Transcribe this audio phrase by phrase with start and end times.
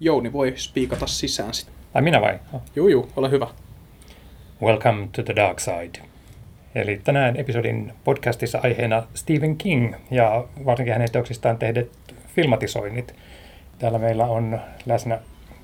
[0.00, 1.74] Jouni voi spiikata sisään sitten.
[1.94, 2.38] Ai minä vai?
[2.52, 2.62] Oh.
[2.76, 3.46] Juu, juu, ole hyvä.
[4.62, 6.08] Welcome to the dark side.
[6.74, 11.92] Eli tänään episodin podcastissa aiheena Stephen King ja varsinkin hänen teoksistaan tehdyt
[12.34, 13.14] filmatisoinnit.
[13.78, 15.18] Täällä meillä on läsnä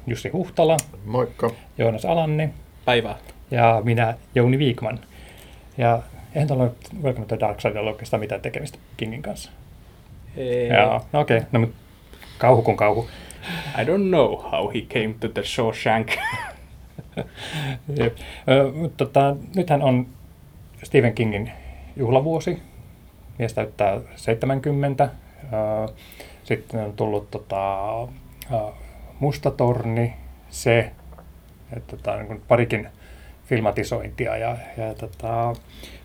[0.06, 1.50] Jussi Huhtala, Moikka.
[1.78, 2.50] Joonas Alanne
[2.84, 3.16] Päivää.
[3.50, 5.00] ja minä Jouni Viikman.
[5.78, 6.02] Ja
[6.34, 9.50] eihän tuolla nyt Welcome to the Dark Side ole oikeastaan mitään tekemistä Kingin kanssa.
[10.36, 10.68] Ei.
[10.68, 11.48] Joo, no okei, okay.
[11.52, 11.76] no mutta
[12.38, 13.08] kauhu kun kauhu.
[13.78, 16.08] I don't know how he came to the Shawshank.
[18.96, 20.06] Tota, nythän on
[20.82, 21.52] Stephen Kingin
[21.96, 22.62] juhlavuosi.
[23.38, 25.08] Mies täyttää 70.
[25.44, 25.92] Ö,
[26.44, 28.08] Sitten on tullut tota,
[29.20, 30.14] Musta torni,
[30.50, 30.90] se,
[31.76, 32.88] että tota, niin parikin
[33.46, 34.36] filmatisointia.
[34.36, 35.54] Ja, ja tota,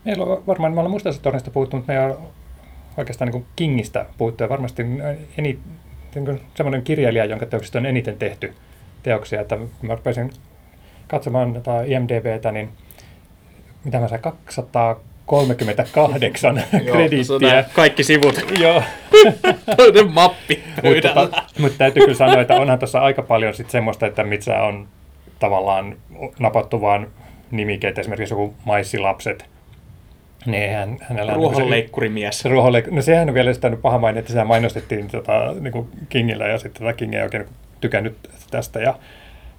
[0.05, 2.15] meillä on varmaan, me ollaan Mustasta tornista puhuttu, mutta me ei
[2.97, 4.43] oikeastaan niin Kingistä puhuttu.
[4.43, 4.83] Ja varmasti
[5.37, 5.59] eni,
[6.55, 8.53] semmoinen kirjailija, jonka teoksista on eniten tehty
[9.03, 9.41] teoksia.
[9.41, 10.31] Että mä rupesin
[11.07, 12.69] katsomaan tota IMDBtä, niin
[13.83, 17.65] mitä mä sain, 238 krediittiä.
[17.73, 18.45] Kaikki sivut.
[18.59, 18.83] Joo,
[19.77, 21.21] Toinen mappi mutta, pöydällä.
[21.21, 24.87] tota, mutta täytyy kyllä sanoa, että onhan tuossa aika paljon sit semmoista, että mitä on
[25.39, 25.95] tavallaan
[26.39, 27.07] napattu vaan
[27.51, 29.45] nimikeet, esimerkiksi joku maissilapset,
[30.45, 31.31] niin eihän hänellä...
[31.31, 32.39] on- Ruohonleikkurimies.
[32.39, 35.87] se ruohonleik- No sehän on vielä sitä paha maine, että sehän mainostettiin tota, niin kuin
[36.09, 38.17] Kingillä ja sitten tota King ei oikein niin kuin tykännyt
[38.51, 38.79] tästä.
[38.79, 38.95] Ja,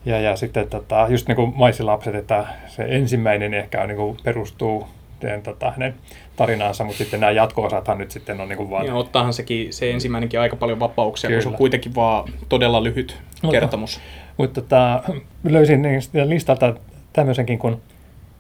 [0.04, 4.16] ja, ja sitten tota, just niin kuin maisilapset, että se ensimmäinen ehkä on, niin kuin
[4.24, 4.86] perustuu
[5.20, 5.94] teen, tota, hänen
[6.36, 8.86] tarinaansa, mutta sitten nämä jatko-osathan nyt sitten on niin kuin vaan...
[8.86, 11.58] Ja ottaahan sekin, se ensimmäinenkin aika paljon vapauksia, kun se on Kyllä.
[11.58, 14.00] kuitenkin vaan todella lyhyt Mutta- kertomus.
[14.36, 15.02] Mutta tota,
[15.44, 16.74] löysin niistä listalta
[17.12, 17.76] tämmöisenkin kuin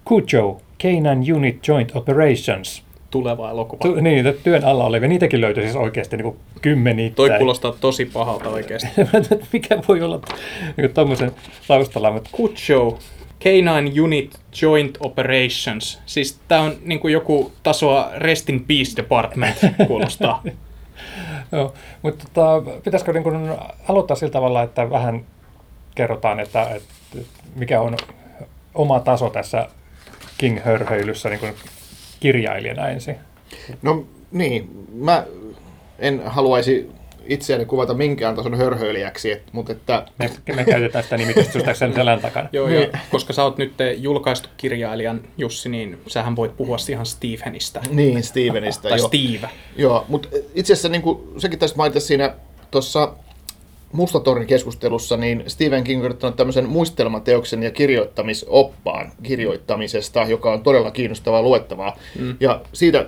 [0.08, 2.82] Cujo, Canine Unit Joint Operations.
[3.10, 3.80] Tuleva elokuva.
[3.82, 5.08] Tu- niin, työn alla olevia.
[5.08, 7.10] Niitäkin löytyi siis oikeasti niin kymmeniä.
[7.10, 8.88] Toi kuulostaa tosi pahalta oikeasti.
[9.52, 10.20] Mikä voi olla
[10.76, 11.32] niin tuommoisen
[11.68, 12.98] taustalla, mutta Kucho,
[13.40, 16.00] Canine Unit Joint Operations.
[16.06, 20.42] Siis tää on niinku joku tasoa Rest in Peace Department kuulostaa.
[21.52, 23.50] Joo, mutta tota, pitäisikö niin kuin
[23.88, 25.24] aloittaa sillä tavalla, että vähän
[25.94, 26.94] kerrotaan, että, että
[27.56, 27.96] mikä on
[28.74, 29.68] oma taso tässä
[30.40, 31.54] King-hörhöilyssä niin kuin
[32.20, 33.16] kirjailijana ensin.
[33.82, 35.24] No niin, mä
[35.98, 36.90] en haluaisi
[37.26, 41.94] itseäni kuvata minkään tason hörhöilijäksi, et, mutta että Me, me käytetään sitä nimitystä just sen
[41.94, 42.48] selän takana.
[42.52, 42.82] Joo, Niin.
[42.82, 47.80] ja koska sä oot nyt julkaistu kirjailijan Jussi, niin sähän voit puhua ihan Stephenistä.
[47.90, 48.88] niin Stevenistä.
[48.88, 49.08] Tai joo.
[49.08, 49.48] Steve.
[49.76, 52.34] Joo, mutta itse asiassa niin kuin sekin tästä mainita siinä
[52.70, 53.12] tuossa
[53.92, 60.90] Mustatornin keskustelussa, niin Stephen King on kirjoittanut tämmöisen muistelmateoksen ja kirjoittamisoppaan kirjoittamisesta, joka on todella
[60.90, 61.96] kiinnostavaa luettavaa.
[62.18, 62.36] Mm.
[62.40, 63.06] Ja siitä,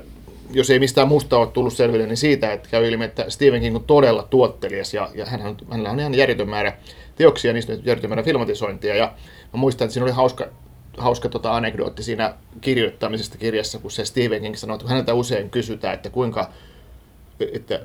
[0.50, 3.76] jos ei mistään muusta ole tullut selville, niin siitä, että käy ilmi, että Stephen King
[3.76, 6.72] on todella tuottelias ja, ja hänellä, on, hänellä on ihan järjetön määrä
[7.16, 8.94] teoksia ja niistä järjetön määrä filmatisointia.
[8.94, 9.12] Ja
[9.53, 10.47] mä muistan, että siinä oli hauska,
[10.97, 15.94] hauska tota anekdootti siinä kirjoittamisesta kirjassa, kun se Stephen King sanoi, että häneltä usein kysytään,
[15.94, 16.50] että kuinka
[17.53, 17.81] että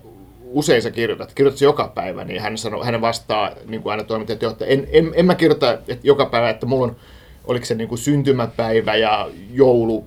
[0.51, 4.43] usein sä kirjoitat, kirjoitat joka päivä, niin hän, sanoo, hän vastaa niin kuin aina toimittajat,
[4.43, 6.95] että en, en, en mä kirjoita että joka päivä, että mulla on,
[7.43, 10.05] oliko se niin kuin syntymäpäivä ja joulu,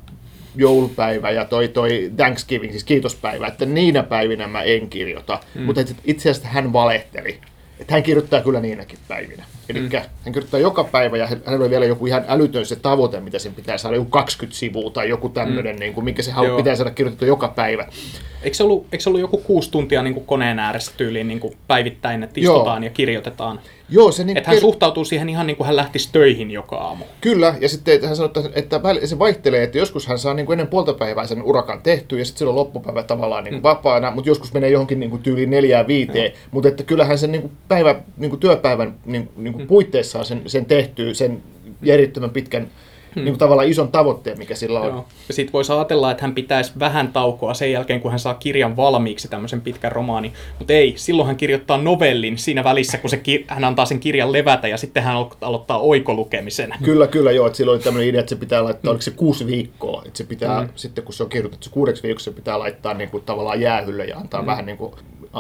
[0.57, 5.41] joulupäivä ja toi, toi Thanksgiving, siis kiitospäivä, että niinä päivinä mä en kirjoita.
[5.55, 5.63] Mm.
[5.63, 7.41] Mutta itse asiassa hän valehteli.
[7.81, 9.45] Että hän kirjoittaa kyllä niinäkin päivinä.
[9.69, 9.89] Eli mm.
[9.93, 13.39] hän kirjoittaa joka päivä ja hän- hänellä oli vielä joku ihan älytön se tavoite, mitä
[13.39, 15.81] sen pitää saada, joku 20 sivua tai joku tämmöinen, mm.
[15.81, 17.87] niin kuin, mikä se halu, pitää saada kirjoitettua joka päivä.
[18.43, 21.41] Eikö se ollut, eikö se ollut joku kuusi tuntia niin kuin koneen ääressä tyyliin niin
[21.41, 22.57] kuin päivittäin, että Joo.
[22.57, 23.61] istutaan ja kirjoitetaan?
[23.89, 26.77] Joo, se niin Että hän ker- suhtautuu siihen ihan niin kuin hän lähtisi töihin joka
[26.77, 27.05] aamu.
[27.21, 30.71] Kyllä, ja sitten hän sanoi, että, se vaihtelee, että joskus hän saa niin kuin ennen
[30.71, 34.53] puolta päivää sen urakan tehtyä, ja sitten silloin loppupäivä tavallaan niin kuin vapaana, mutta joskus
[34.53, 38.31] menee johonkin niin kuin tyyliin neljään viiteen, mutta että kyllähän sen niin kuin päivä, niin
[38.31, 41.43] kuin työpäivän niin, niin kuin puitteissa on sen, sen tehtyä, sen
[41.83, 42.69] järjettömän pitkän
[43.15, 44.87] niin kuin tavallaan ison tavoitteen, mikä sillä on.
[44.87, 45.07] Joo.
[45.29, 48.77] Ja sitten voisi ajatella, että hän pitäisi vähän taukoa sen jälkeen, kun hän saa kirjan
[48.77, 50.33] valmiiksi, tämmöisen pitkän romaanin.
[50.59, 54.33] Mutta ei, silloin hän kirjoittaa novellin siinä välissä, kun se ki- hän antaa sen kirjan
[54.33, 56.75] levätä ja sitten hän alo- aloittaa oikolukemisen.
[56.83, 59.47] Kyllä, kyllä joo, että silloin oli tämmöinen idea, että se pitää laittaa, oliko se kuusi
[59.47, 60.69] viikkoa, että se pitää, mm.
[60.75, 64.05] sitten kun se on kirjoitettu se kuudeksi viikoksi, se pitää laittaa niin kuin, tavallaan jäähylle
[64.05, 64.47] ja antaa mm.
[64.47, 64.93] vähän niin kuin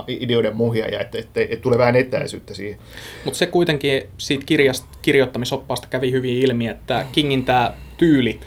[0.06, 2.80] ideoiden muhia ja että, että, että, tulee vähän etäisyyttä siihen.
[3.24, 8.40] Mutta se kuitenkin siitä kirjast, kirjoittamisoppaasta kävi hyvin ilmi, että Kingin tämä tyyli,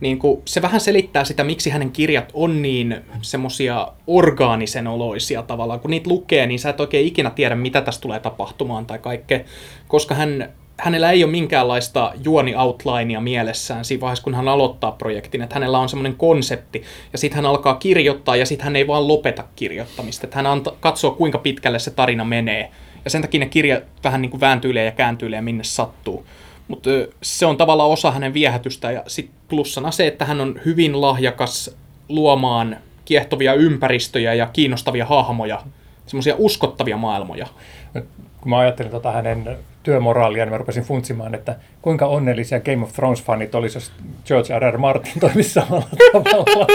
[0.00, 5.80] niin kuin, se vähän selittää sitä, miksi hänen kirjat on niin semmosia orgaanisen oloisia tavallaan.
[5.80, 9.40] Kun niitä lukee, niin sä et oikein ikinä tiedä, mitä tässä tulee tapahtumaan tai kaikkea,
[9.88, 15.54] koska hän, hänellä ei ole minkäänlaista juoni-outlinea mielessään siinä vaiheessa, kun hän aloittaa projektin, että
[15.54, 16.82] hänellä on semmoinen konsepti,
[17.12, 20.72] ja sitten hän alkaa kirjoittaa, ja sitten hän ei vaan lopeta kirjoittamista, että hän anta,
[20.80, 22.70] katsoo, kuinka pitkälle se tarina menee,
[23.06, 26.26] Ja sen takia ne kirjat vähän niin kuin vääntyilee ja kääntyilee minne sattuu.
[26.68, 26.90] Mutta
[27.22, 31.76] se on tavallaan osa hänen viehätystä ja sit plussana se, että hän on hyvin lahjakas
[32.08, 35.62] luomaan kiehtovia ympäristöjä ja kiinnostavia hahmoja,
[36.06, 37.46] semmoisia uskottavia maailmoja.
[38.40, 42.90] Kun mä ajattelin tota hänen työmoraalia, niin mä rupesin funtsimaan, että kuinka onnellisia Game of
[42.92, 43.92] Thrones-fanit olisi, jos
[44.26, 44.72] George R.
[44.74, 44.78] R.
[44.78, 46.66] Martin toimisi samalla tavalla.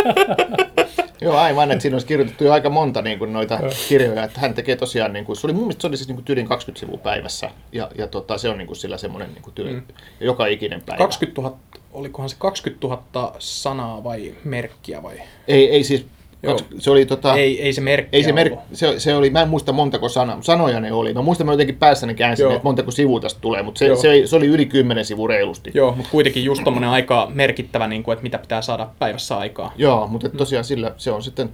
[1.22, 3.60] Joo, aivan, että siinä olisi kirjoitettu jo aika monta niin kuin noita
[3.90, 6.16] kirjoja, että hän tekee tosiaan, niin kuin, se oli mun mielestä se oli siis niin
[6.16, 9.42] kuin tyylin 20 sivua päivässä, ja, ja tota, se on niin kuin sillä semmoinen niin
[9.44, 9.84] kuin tyyli, mm.
[10.20, 10.98] joka ikinen päivä.
[10.98, 11.58] 20 000,
[11.92, 15.22] olikohan se 20 000 sanaa vai merkkiä vai?
[15.48, 16.06] Ei, ei siis
[16.46, 19.42] Kaksi, se oli tota, ei, ei se merkki ei se, mer- se, se, oli, mä
[19.42, 21.14] en muista montako sana, sanoja ne oli.
[21.14, 22.52] Mä muistan, mä jotenkin päässäni käänsin, Joo.
[22.52, 25.72] että montako sivua tästä tulee, mutta se, se, se, oli yli kymmenen sivua reilusti.
[25.74, 29.74] Joo, mutta kuitenkin just tommonen aika merkittävä, niin kuin, että mitä pitää saada päivässä aikaa.
[29.78, 31.50] Joo, mutta tosiaan sillä se on sitten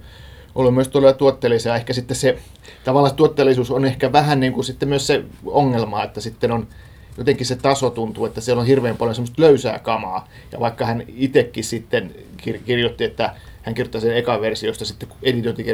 [0.54, 1.76] ollut myös todella tuotteellisia.
[1.76, 2.38] Ehkä sitten se,
[2.84, 6.66] tavallaan tuotteellisuus on ehkä vähän niin kuin sitten myös se ongelma, että sitten on
[7.18, 10.28] jotenkin se taso tuntuu, että siellä on hirveän paljon semmoista löysää kamaa.
[10.52, 12.14] Ja vaikka hän itsekin sitten
[12.64, 15.18] kirjoitti, että hän kirjoittaa sen eka versiosta, sitten kun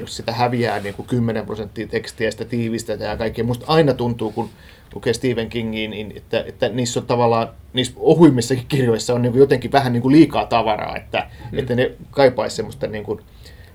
[0.07, 3.45] sitä häviää niin kuin 10 prosenttia tekstiä sitä tiivistetään ja kaikkea.
[3.45, 4.51] Musta aina tuntuu, kun
[4.95, 9.41] lukee Stephen Kingiin, niin että, että niissä on tavallaan, niissä ohuimmissakin kirjoissa on niin kuin
[9.41, 11.59] jotenkin vähän niin kuin liikaa tavaraa, että, hmm.
[11.59, 13.21] että ne kaipaisi semmoista niin kuin,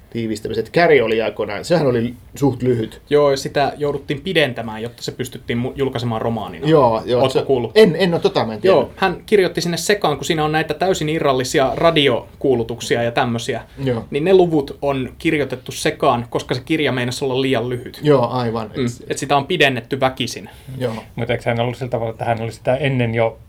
[0.09, 0.69] tiivistämiset.
[0.69, 3.01] Käri oli aikoinaan, sehän oli suht lyhyt.
[3.09, 6.67] Joo, sitä jouduttiin pidentämään, jotta se pystyttiin julkaisemaan romaanina.
[6.67, 7.29] Joo, joo.
[7.29, 7.71] se, kuullut?
[7.75, 11.09] En, en ole tota mä Joo, hän kirjoitti sinne sekaan, kun siinä on näitä täysin
[11.09, 13.61] irrallisia radiokuulutuksia ja tämmöisiä.
[13.83, 14.06] Joo.
[14.11, 18.00] Niin ne luvut on kirjoitettu sekaan, koska se kirja meinasi olla liian lyhyt.
[18.03, 18.71] Joo, aivan.
[18.77, 20.50] Mm, et sitä on pidennetty väkisin.
[20.77, 20.94] Joo.
[21.15, 23.39] Mutta eikö hän ollut sillä tavalla, että hän oli sitä ennen jo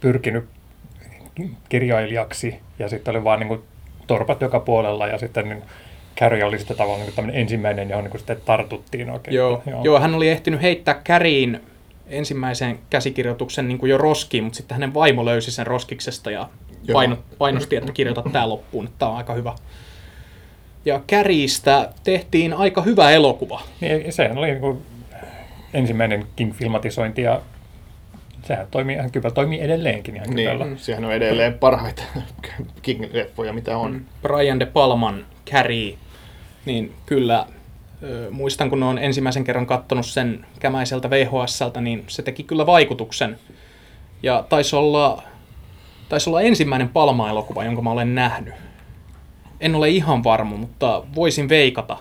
[0.00, 0.44] pyrkinyt
[1.68, 3.62] kirjailijaksi ja sitten oli vaan niin kuin
[4.10, 5.62] torpat joka puolella ja sitten niin
[6.16, 9.36] Carrie oli sitten tavallaan niin ensimmäinen, johon niin sitten tartuttiin oikein.
[9.36, 9.84] Joo, joo.
[9.84, 11.60] joo, hän oli ehtinyt heittää Käriin
[12.06, 16.48] ensimmäisen käsikirjoituksen niin kuin jo roskiin, mutta sitten hänen vaimo löysi sen roskiksesta ja
[16.92, 19.54] paino, painosti, että kirjoita tämä loppuun, että tämä on aika hyvä.
[20.84, 23.60] Ja Käristä tehtiin aika hyvä elokuva.
[23.80, 24.82] Niin, sehän oli niin kuin
[25.74, 27.40] ensimmäinen King-filmatisointi ja
[28.42, 30.66] sehän toimii ihan kyllä, toimii edelleenkin ihan niin, kyllä.
[30.76, 32.02] sehän on edelleen parhaita
[32.82, 33.92] King-leffoja, mitä on.
[33.92, 34.04] Mm.
[34.22, 35.98] Brian De Palman Carrie,
[36.64, 37.46] niin kyllä
[38.30, 43.38] muistan, kun on ensimmäisen kerran katsonut sen kämäiseltä VHSltä, niin se teki kyllä vaikutuksen.
[44.22, 45.22] Ja taisi olla,
[46.08, 48.54] taisi olla ensimmäinen Palma-elokuva, jonka mä olen nähnyt.
[49.60, 51.96] En ole ihan varma, mutta voisin veikata,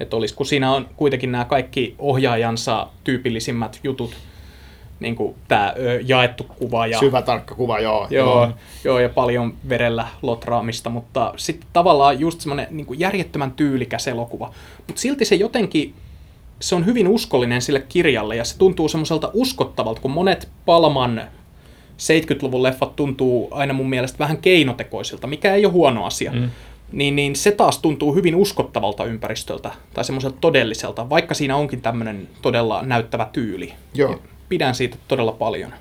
[0.00, 4.16] että olisi, kun siinä on kuitenkin nämä kaikki ohjaajansa tyypillisimmät jutut–
[5.02, 5.74] niin kuin tämä
[6.06, 6.86] jaettu kuva.
[6.86, 8.06] Ja, Syvä tarkka kuva, joo.
[8.10, 8.52] Joo, joo.
[8.84, 14.52] joo ja paljon verellä lotraamista, mutta sitten tavallaan just semmoinen niin järjettömän tyylikäs elokuva.
[14.86, 15.94] Mutta silti se jotenkin,
[16.60, 21.22] se on hyvin uskollinen sille kirjalle ja se tuntuu semmoiselta uskottavalta, kun monet Palman
[21.98, 26.32] 70-luvun leffat tuntuu aina mun mielestä vähän keinotekoisilta, mikä ei ole huono asia.
[26.32, 26.50] Mm.
[26.92, 32.28] Niin, niin se taas tuntuu hyvin uskottavalta ympäristöltä tai semmoiselta todelliselta, vaikka siinä onkin tämmöinen
[32.42, 33.72] todella näyttävä tyyli.
[33.94, 34.18] Joo
[34.52, 35.72] pidän siitä todella paljon.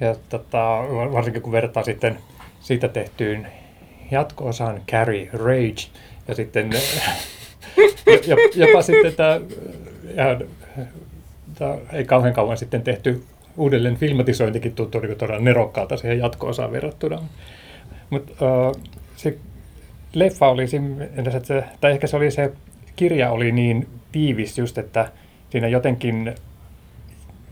[0.00, 0.78] Ja tota,
[1.12, 2.18] varsinkin kun vertaa sitten
[2.60, 3.46] siitä tehtyyn
[4.10, 5.82] jatko-osaan Carry Rage
[6.28, 6.70] ja sitten
[8.54, 9.40] jopa sitten tämä,
[11.54, 13.24] tämä ei kauhean kauan sitten tehty
[13.56, 17.22] uudelleen filmatisointikin tuntuu niin todella nerokkaalta siihen jatko-osaan verrattuna.
[18.10, 18.82] Mutta uh,
[19.16, 19.38] se
[20.14, 20.66] leffa oli
[21.80, 22.52] tai ehkä se oli se
[22.96, 25.12] kirja oli niin tiivis just, että
[25.50, 26.34] siinä jotenkin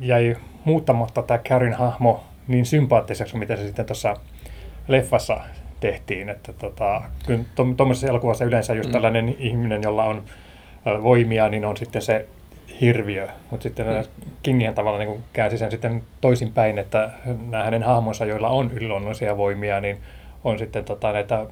[0.01, 4.17] jäi muuttamatta tämä Karin hahmo niin sympaattiseksi, mitä se sitten tuossa
[4.89, 5.41] leffassa
[5.81, 6.29] tehtiin.
[6.29, 7.03] Että tota,
[7.77, 8.93] tuommoisessa elokuvassa yleensä just mm.
[8.93, 10.25] tällainen ihminen, jolla on
[11.03, 12.27] voimia, niin on sitten se
[12.81, 13.29] hirviö.
[13.51, 14.27] Mutta sitten mm.
[14.43, 17.11] Kingien tavalla niin käänsi sen sitten toisinpäin, että
[17.51, 19.99] nämä hänen hahmonsa, joilla on yliluonnollisia voimia, niin
[20.45, 21.47] on sitten tota, näitä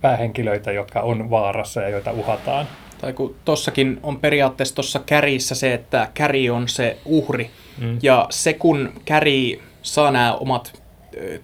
[0.00, 2.66] päähenkilöitä, jotka on vaarassa ja joita uhataan.
[3.00, 7.98] Tai kun tossakin on periaatteessa tuossa kärissä se, että käri on se uhri, Mm.
[8.02, 10.82] Ja se, kun Käri saa nämä omat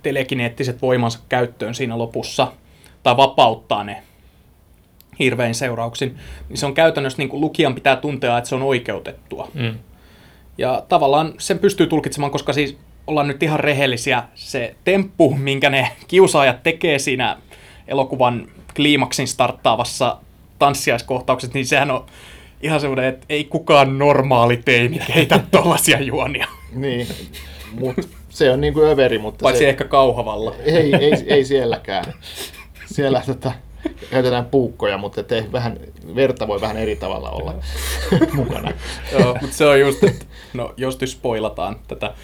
[0.02, 2.52] telekineettiset voimansa käyttöön siinä lopussa,
[3.02, 4.02] tai vapauttaa ne
[5.18, 6.18] hirvein seurauksin,
[6.48, 9.48] niin se on käytännössä niin kuin lukijan pitää tuntea, että se on oikeutettua.
[9.54, 9.78] Mm.
[10.58, 15.90] Ja tavallaan sen pystyy tulkitsemaan, koska siis ollaan nyt ihan rehellisiä, se temppu, minkä ne
[16.08, 17.36] kiusaajat tekee siinä
[17.88, 20.16] elokuvan kliimaksin starttaavassa
[20.58, 22.06] tanssiaiskohtauksessa, niin sehän on
[22.62, 26.46] ihan semmoinen, että ei kukaan normaali teini keitä tollasia juonia.
[26.72, 27.06] niin,
[27.72, 29.68] mutta se on niin kuin överi, mutta Paitsi se...
[29.68, 30.54] ehkä kauhavalla.
[30.64, 32.04] ei, ei, ei sielläkään.
[32.86, 33.52] Siellä tota,
[34.10, 35.80] käytetään puukkoja, mutta te vähän,
[36.14, 37.54] verta voi vähän eri tavalla olla
[38.32, 38.72] mukana.
[39.12, 40.24] Joo, mutta se on just, että
[40.54, 42.14] no, jos nyt spoilataan tätä,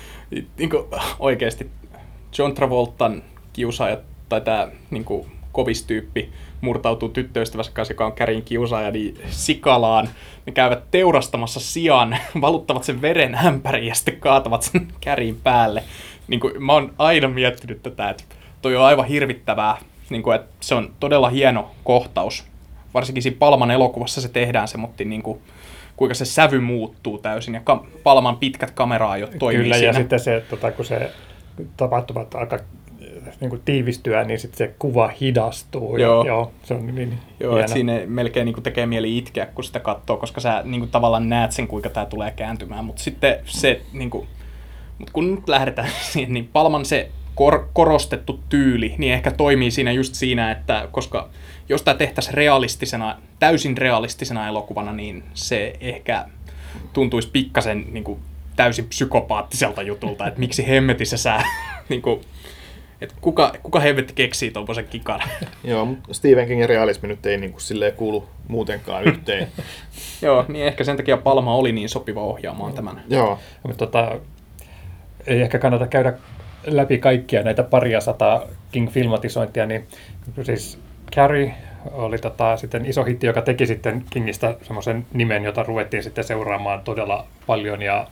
[0.59, 0.85] niin kuin,
[1.19, 1.71] oikeasti
[2.38, 8.91] John Travoltan kiusaaja tai tämä niin kuin, kovistyyppi murtautuu tyttöystävänsä kanssa, joka on kärin kiusaaja,
[8.91, 10.09] niin sikalaan.
[10.47, 15.83] Ne käyvät teurastamassa sian, valuttavat sen veren ämpäriin ja sitten kaatavat sen käriin päälle.
[16.29, 18.25] Niin kuin, mä oon aina miettinyt tätä, että
[18.63, 19.77] toi on aivan hirvittävää.
[20.11, 22.45] Niin kuin, että se on todella hieno kohtaus.
[22.95, 25.41] Varsinkin siinä Palman elokuvassa se tehdään se, mutta niin kuin,
[25.97, 29.89] kuinka se sävy muuttuu täysin ja ka- Palman pitkät kameraajot toimii Kyllä, siinä.
[29.89, 31.11] ja sitten se, tota, kun se
[31.77, 32.59] tapahtumat alkaa
[33.40, 35.97] niin kuin tiivistyä, niin sitten se kuva hidastuu.
[35.97, 36.25] Joo.
[36.25, 37.59] Ja, joo se on niin Joo, hieno.
[37.59, 40.90] että siinä melkein niin kuin tekee mieli itkeä, kun sitä katsoo, koska sä niin kuin,
[40.90, 42.85] tavallaan näet sen, kuinka tämä tulee kääntymään.
[42.85, 44.26] Mutta sitten se, niin kuin,
[44.99, 49.92] mut kun nyt lähdetään siihen, niin Palman se kor- korostettu tyyli, niin ehkä toimii siinä
[49.92, 51.28] just siinä, että koska
[51.68, 56.25] jos tämä tehtäisiin realistisena, täysin realistisena elokuvana, niin se ehkä
[56.92, 58.18] tuntuisi pikkasen niin kuin,
[58.56, 61.42] täysin psykopaattiselta jutulta, että miksi hemmetissä sä,
[61.88, 62.21] niin kuin,
[63.00, 65.21] että kuka, kuka hemmetti keksii tuommoisen kikan.
[65.65, 69.49] Joo, mutta Stephen Kingin realismi nyt ei niin kuin, silleen kuulu muutenkaan yhteen.
[70.23, 73.03] Joo, niin ehkä sen takia Palma oli niin sopiva ohjaamaan tämän.
[73.09, 74.19] Joo, Mutta tota,
[75.26, 76.12] ei ehkä kannata käydä
[76.67, 79.87] läpi kaikkia näitä paria sataa King-filmatisointia, niin
[80.43, 80.79] siis
[81.15, 81.55] Carrie
[81.93, 86.81] oli tota, sitten iso hitti, joka teki sitten Kingistä semmoisen nimen, jota ruvettiin sitten seuraamaan
[86.81, 88.07] todella paljon ja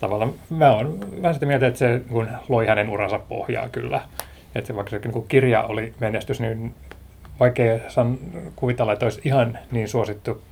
[0.00, 4.00] tavallaan mä oon vähän sitä mieltä, että se kun loi hänen uransa pohjaa kyllä.
[4.54, 6.74] Että vaikka se niin kuin kirja oli menestys, niin
[7.40, 8.18] vaikea san,
[8.56, 10.42] kuvitella, että olisi ihan niin suosittu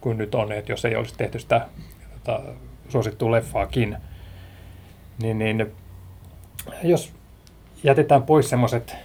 [0.00, 1.66] kuin nyt on, että jos ei olisi tehty sitä
[2.14, 2.42] tota,
[2.88, 3.96] suosittua leffaakin,
[5.22, 5.72] niin, niin
[6.82, 7.12] jos
[7.84, 8.96] jätetään pois semmoiset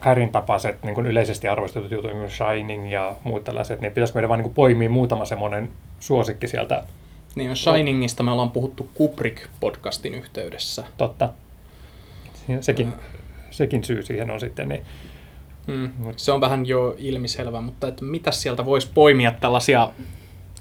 [0.00, 4.28] Karin tapaiset niin kuin yleisesti arvostetut jutut, myös Shining ja muut tällaiset, niin pitäisikö meidän
[4.28, 6.84] vaan niin poimia muutama semmoinen suosikki sieltä
[7.34, 10.84] Niin Shiningista me ollaan puhuttu Kubrick-podcastin yhteydessä.
[10.96, 11.28] totta.
[12.46, 12.92] Siinä Sekin,
[13.50, 14.82] sekin syy siihen on sitten, niin
[15.66, 15.90] Mm.
[16.16, 19.90] Se on vähän jo ilmiselvä, mutta että mitä sieltä voisi poimia tällaisia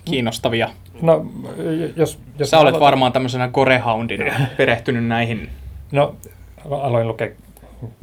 [0.06, 0.70] kiinnostavia?
[1.02, 1.26] no,
[1.96, 5.50] jos, jos Sä olet aloitan- varmaan tämmöisenä gorehoundina perehtynyt näihin.
[5.92, 6.16] No,
[6.70, 7.30] aloin lukea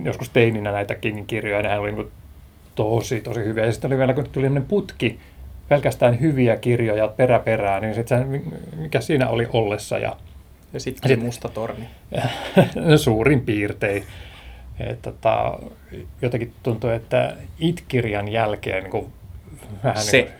[0.05, 2.11] joskus teininä näitä Kingin kirjoja, ja nehän oli niin
[2.75, 3.67] tosi, tosi hyviä.
[3.67, 5.19] Ja sitten oli vielä, kun tuli putki,
[5.69, 8.43] pelkästään hyviä kirjoja peräperää, niin sitten
[8.77, 10.17] mikä siinä oli ollessa, ja
[10.73, 11.89] Ja sitten Sitten- Musta torni.
[13.05, 14.05] suurin piirtein.
[14.81, 15.59] Et, tota,
[16.23, 19.13] jotenkin tuntuu, että It-kirjan jälkeen niin kuin,
[19.85, 20.17] vähän Se.
[20.17, 20.37] Niin kuin,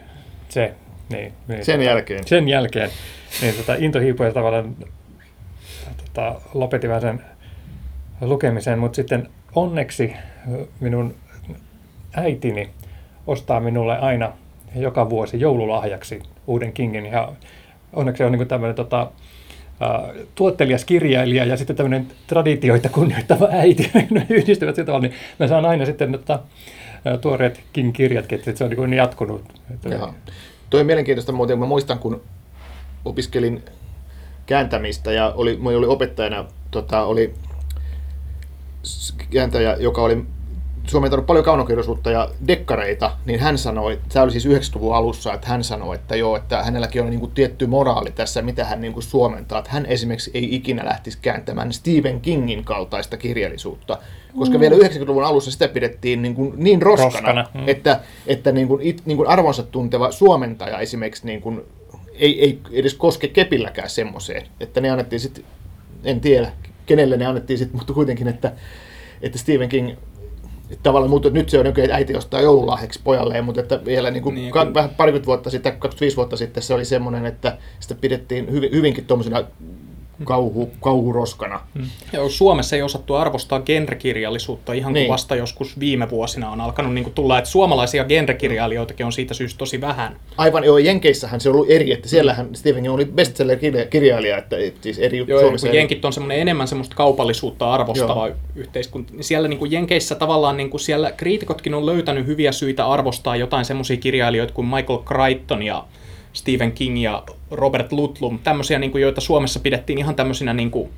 [0.49, 0.75] se,
[1.09, 2.27] niin, niin, sen tota, jälkeen.
[2.27, 2.91] sen jälkeen,
[3.43, 4.77] niin tota, into hiipui ja tavallaan
[6.05, 7.25] tota, lopetin vähän sen
[8.21, 10.13] lukemisen, mutta sitten onneksi
[10.81, 11.15] minun
[12.15, 12.71] äitini
[13.27, 14.33] ostaa minulle aina
[14.75, 17.33] joka vuosi joululahjaksi uuden Kingin ja
[17.93, 19.11] onneksi on niin tämmöinen tota,
[20.35, 25.65] tuottelias kirjailija ja sitten tämmöinen traditioita kunnioittava äiti ne yhdistyvät sillä tavalla, niin mä saan
[25.65, 29.45] aina sitten tota, uh, tuoreet King-kirjatkin, että se on niin, niin jatkunut.
[29.75, 30.15] Että, Jaha.
[30.71, 32.23] Toi on mielenkiintoista muuten, mä muistan kun
[33.05, 33.63] opiskelin
[34.47, 37.35] kääntämistä ja oli, oli opettajana tota, oli
[39.31, 40.25] kääntäjä, joka oli
[40.87, 45.65] suomentanut paljon kaunokirjallisuutta ja dekkareita, niin hän sanoi, tämä oli siis 90-luvun alussa, että hän
[45.65, 49.03] sanoi, että joo, että hänelläkin on niin kuin tietty moraali tässä, mitä hän niin kuin
[49.03, 53.99] suomentaa, että hän esimerkiksi ei ikinä lähtisi kääntämään Stephen Kingin kaltaista kirjallisuutta,
[54.39, 57.69] koska vielä 90-luvun alussa sitä pidettiin niin, kuin niin roskana, Roskana, mm.
[57.69, 61.61] että, että niin kuin, it, niin kuin arvonsa tunteva suomentaja esimerkiksi niin kuin,
[62.13, 65.45] ei, ei edes koske kepilläkään semmoiseen, että ne annettiin sitten,
[66.05, 66.53] en tiedä
[66.87, 68.53] kenelle ne annettiin sitten, mutta kuitenkin, että,
[69.23, 69.97] että Stephen King
[70.73, 74.11] että tavallaan mutta nyt se on nykyään, että äiti ostaa joululahjaksi pojalleen, mutta että vielä
[74.11, 77.59] niin kuin Niin, ka- vähän parikymmentä vuotta sitten, 25 vuotta sitten se oli semmoinen, että
[77.81, 79.45] sitä pidettiin hyvin, hyvinkin tuommoisena
[80.25, 81.61] kauhu, kauhuroskana.
[82.13, 85.07] Joo, Suomessa ei osattu arvostaa genrekirjallisuutta ihan Niin.
[85.07, 89.35] kuin vasta joskus viime vuosina on alkanut niin kuin tulla, että suomalaisia genrekirjailijoitakin on siitä
[89.35, 90.17] syystä tosi vähän.
[90.37, 94.77] Aivan joo, Jenkeissähän se on ollut eri, että siellähän Stephen King oli bestseller-kirjailija, että et
[94.81, 99.13] siis eri Joo, Suomessa eri- jenkit on semmoinen enemmän semmoista kaupallisuutta arvostava yhteiskunta.
[99.13, 103.37] niin Siellä niin kuin jenkeissä tavallaan niin kuin siellä kriitikotkin on löytänyt hyviä syitä arvostaa
[103.37, 105.85] jotain semmoisia kirjailijoita kuin Michael Crichton ja
[106.33, 110.91] Stephen King ja Robert Ludlum, tämmöisiä, niin kuin, joita Suomessa pidettiin ihan tämmöisinä niin kuin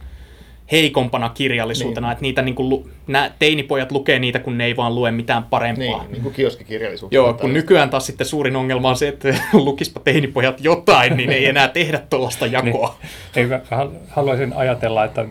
[0.73, 2.13] heikompana kirjallisuutena, Niin.
[2.13, 5.85] että niitä niin kuin, nämä teinipojat lukee niitä, kun ne ei vaan lue mitään parempaa.
[6.03, 7.15] Niin, niin kuin kioskikirjallisuutta.
[7.17, 7.59] Joo, kun tällaista.
[7.59, 11.99] nykyään taas sitten suurin ongelma on se, että lukispa teinipojat jotain, niin ei enää tehdä
[12.11, 12.97] tuollaista jakoa.
[13.37, 15.25] Ei, mä hal- haluaisin ajatella, että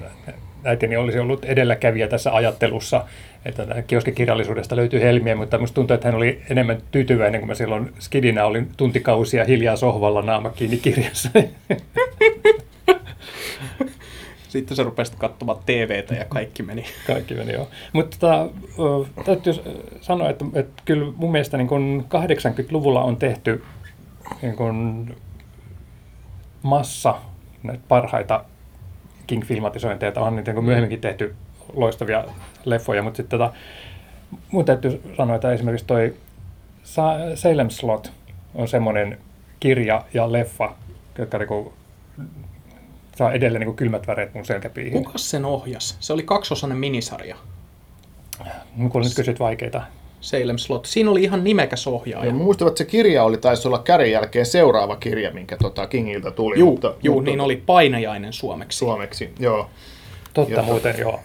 [0.64, 3.04] äitini olisi ollut edelläkävijä tässä ajattelussa,
[3.46, 7.94] että kioskikirjallisuudesta löytyy helmiä, mutta minusta tuntuu, että hän oli enemmän tyytyväinen, kun mä silloin
[8.00, 11.30] skidinä olin tuntikausia hiljaa sohvalla naama kiinni kirjassa.
[14.50, 16.86] Sitten sä rupesit katsomaan TVtä ja kaikki meni.
[17.08, 17.68] Kaikki meni, joo.
[17.94, 18.50] Mutta tota,
[19.26, 19.54] täytyy
[20.02, 23.64] sanoa, että, että kyllä mun mielestä niin kun 80-luvulla on tehty
[24.42, 25.08] niin kun
[26.64, 27.16] massa
[27.64, 28.46] näitä parhaita
[29.28, 30.22] King-filmatisointeja.
[30.22, 31.36] On niitä niin myöhemminkin tehty
[31.74, 32.24] loistavia
[32.66, 33.54] leffoja, mutta sitten tota,
[34.52, 36.14] mun täytyy sanoa, että esimerkiksi toi
[37.36, 38.12] Salem Slot
[38.56, 39.18] on semmoinen
[39.60, 40.74] kirja ja leffa,
[41.18, 41.74] jotka niin
[43.16, 44.94] saa edelleen niin kylmät väreet mun selkäpiihin.
[44.94, 45.98] Kuka sen ohjas?
[46.00, 47.36] Se oli kaksosainen minisarja.
[48.92, 49.82] Kun nyt kysyt vaikeita.
[50.22, 50.86] Salem Slot.
[50.86, 52.26] Siinä oli ihan nimekäs ohjaaja.
[52.26, 56.32] Ja muistan, että se kirja oli, taisi olla kärin jälkeen seuraava kirja, minkä tota Kingiltä
[56.32, 56.60] tuli.
[56.60, 58.78] Juu, mutta, juu mutta, niin oli Painajainen suomeksi.
[58.78, 59.70] Suomeksi, joo.
[60.34, 61.20] Totta ja, muuten, joo.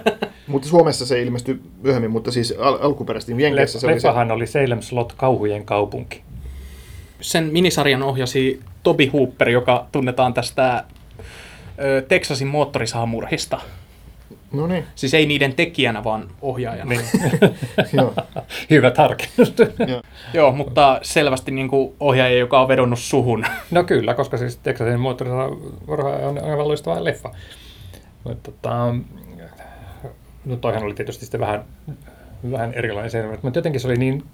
[0.46, 4.08] mutta Suomessa se ilmestyi myöhemmin, mutta siis al- alkuperäisesti Jenkeissä se oli se...
[4.08, 6.22] oli Salem Slot, kauhujen kaupunki.
[7.20, 10.84] Sen minisarjan ohjasi Toby Hooper, joka tunnetaan tästä
[11.78, 13.60] ö, Texasin moottorisahamurhista.
[14.52, 14.84] No niin.
[14.94, 16.90] Siis ei niiden tekijänä, vaan ohjaajana.
[16.90, 17.00] Niin.
[18.70, 19.54] Hyvä tarkennus.
[20.34, 23.46] Joo, mutta selvästi niin kuin ohjaaja, joka on vedonnut suhun.
[23.70, 27.30] No kyllä, koska siis Texasin moottorisahamurha on aivan loistava leffa.
[28.24, 28.94] Mutta tota,
[30.44, 31.64] no toihan oli tietysti sitten vähän,
[32.50, 34.24] vähän erilainen se, mutta jotenkin se oli niin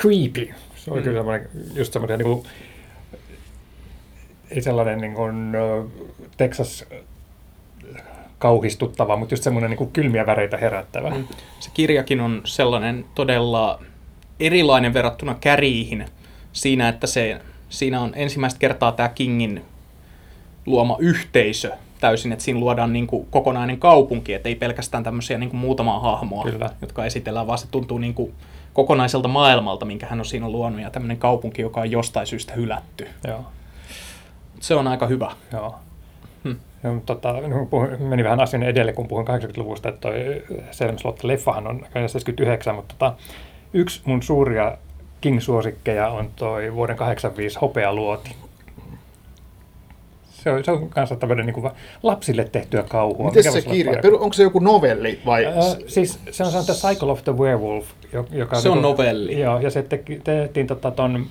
[0.00, 0.54] creepy.
[0.76, 1.04] Se oli mm.
[1.04, 2.46] kyllä semmoinen, just semmoinen niin kuin,
[4.50, 5.52] ei sellainen niin kuin,
[6.36, 6.84] Texas
[8.38, 11.10] kauhistuttava, mutta just semmoinen niin kuin kylmiä väreitä herättävä.
[11.10, 11.26] Mm.
[11.60, 13.82] Se kirjakin on sellainen todella
[14.40, 16.06] erilainen verrattuna käriihin
[16.52, 19.64] siinä, että se, siinä on ensimmäistä kertaa tämä Kingin
[20.66, 21.72] luoma yhteisö
[22.04, 26.00] täysin, että siinä luodaan niin kuin kokonainen kaupunki, että ei pelkästään tämmöisiä niin kuin muutamaa
[26.00, 26.70] hahmoa, Kyllä.
[26.80, 28.32] jotka esitellään, vaan se tuntuu niin kuin
[28.72, 33.08] kokonaiselta maailmalta, minkä hän on siinä luonut, ja tämmöinen kaupunki, joka on jostain syystä hylätty.
[33.28, 33.44] Joo.
[34.60, 35.30] Se on aika hyvä.
[35.52, 35.74] Joo.
[36.44, 36.56] Hmm.
[36.82, 37.34] Ja, tota,
[37.70, 42.94] puhuin, meni vähän asian edelle, kun puhuin 80-luvusta, että toi Salem Slot-leffahan on 79, mutta
[42.98, 43.14] tota,
[43.72, 44.76] yksi mun suuria
[45.20, 48.36] King-suosikkeja on toi vuoden 85 Hopealuoti.
[50.44, 51.70] Se on, se on kanssa tämmöinen niin kuin
[52.02, 53.30] lapsille tehtyä kauhua.
[53.30, 53.92] Miten se kirja?
[53.92, 54.08] Parempi?
[54.08, 55.46] Onko se joku novelli vai?
[55.46, 55.54] Äh,
[55.86, 57.86] siis se on se Cycle of the Werewolf.
[58.30, 59.40] Joka se on niin kuin, novelli.
[59.40, 61.26] Joo, ja se tehtiin te, tota, ton,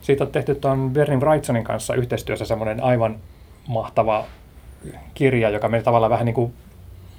[0.00, 3.16] siitä on tehty tuon Bernie Wrightsonin kanssa yhteistyössä semmoinen aivan
[3.68, 4.24] mahtava
[5.14, 6.52] kirja, joka meni tavallaan vähän niin kuin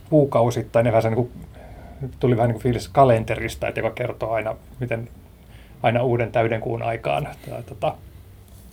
[0.09, 1.31] kuukausittain, ja vähän se niin kuin,
[2.19, 5.09] tuli vähän niin kuin fiilis kalenterista, että joka kertoo aina, miten
[5.83, 7.95] aina uuden täydenkuun aikaan tämä, tota,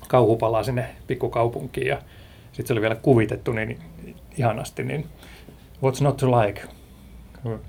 [0.09, 1.99] kauhu palaa sinne pikkukaupunkiin, ja
[2.55, 3.79] sitten se oli vielä kuvitettu niin
[4.39, 5.07] ihanasti, niin
[5.83, 6.63] what's not to like?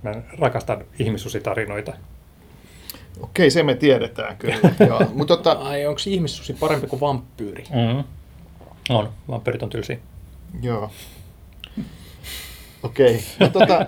[0.04, 1.94] Mä rakastan ihmissusitarinoita.
[3.20, 4.56] Okei, se me tiedetään kyllä.
[4.88, 5.52] Joo, mutta tota...
[5.52, 7.64] Ai, onko ihmissusi parempi kuin vampyyri?
[7.64, 8.04] Mm-hmm.
[8.90, 9.98] On, vampyyrit on tylsiä.
[10.62, 10.92] Joo.
[12.84, 13.24] Okei.
[13.40, 13.86] No, tota,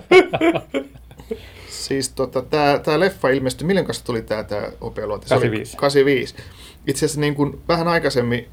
[1.88, 5.30] siis tota, tämä tää leffa ilmestyi, milloin kanssa tuli tämä tää Opeluoti?
[5.30, 5.78] 85.
[5.78, 6.36] 85.
[6.88, 8.48] Itse asiassa niin kuin vähän aikaisemmin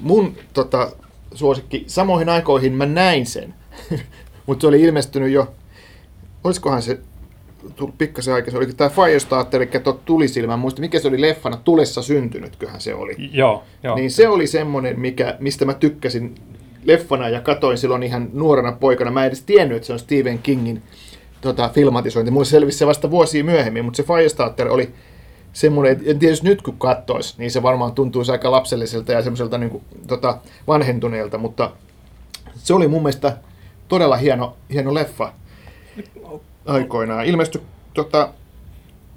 [0.00, 0.92] mun tota,
[1.34, 3.54] suosikki, samoihin aikoihin mä näin sen,
[4.46, 5.54] mutta se oli ilmestynyt jo,
[6.44, 6.98] olisikohan se
[7.76, 9.70] tullut pikkasen aikaisemmin, oliko tämä Firestarter, eli
[10.04, 13.16] tulisilmä, muista mikä se oli leffana, Tulessa syntynytköhän se oli.
[13.32, 13.96] Joo, joo.
[13.96, 16.34] Niin se oli semmoinen, mikä, mistä mä tykkäsin
[16.84, 19.10] leffana ja katoin silloin ihan nuorena poikana.
[19.10, 20.82] Mä en edes tiennyt, että se on Stephen Kingin
[21.40, 22.30] tota, filmatisointi.
[22.30, 24.90] Mulle selvisi se vasta vuosia myöhemmin, mutta se Firestarter oli
[25.52, 29.58] semmoinen, en tiedä jos nyt kun kattois, niin se varmaan tuntuisi aika lapselliselta ja semmoiselta
[29.58, 31.70] niin kuin, tota, vanhentuneelta, mutta
[32.54, 33.36] se oli mun mielestä
[33.88, 35.32] todella hieno, hieno leffa
[36.66, 37.26] aikoinaan.
[37.26, 37.62] Ilmestyi
[37.94, 38.28] tota,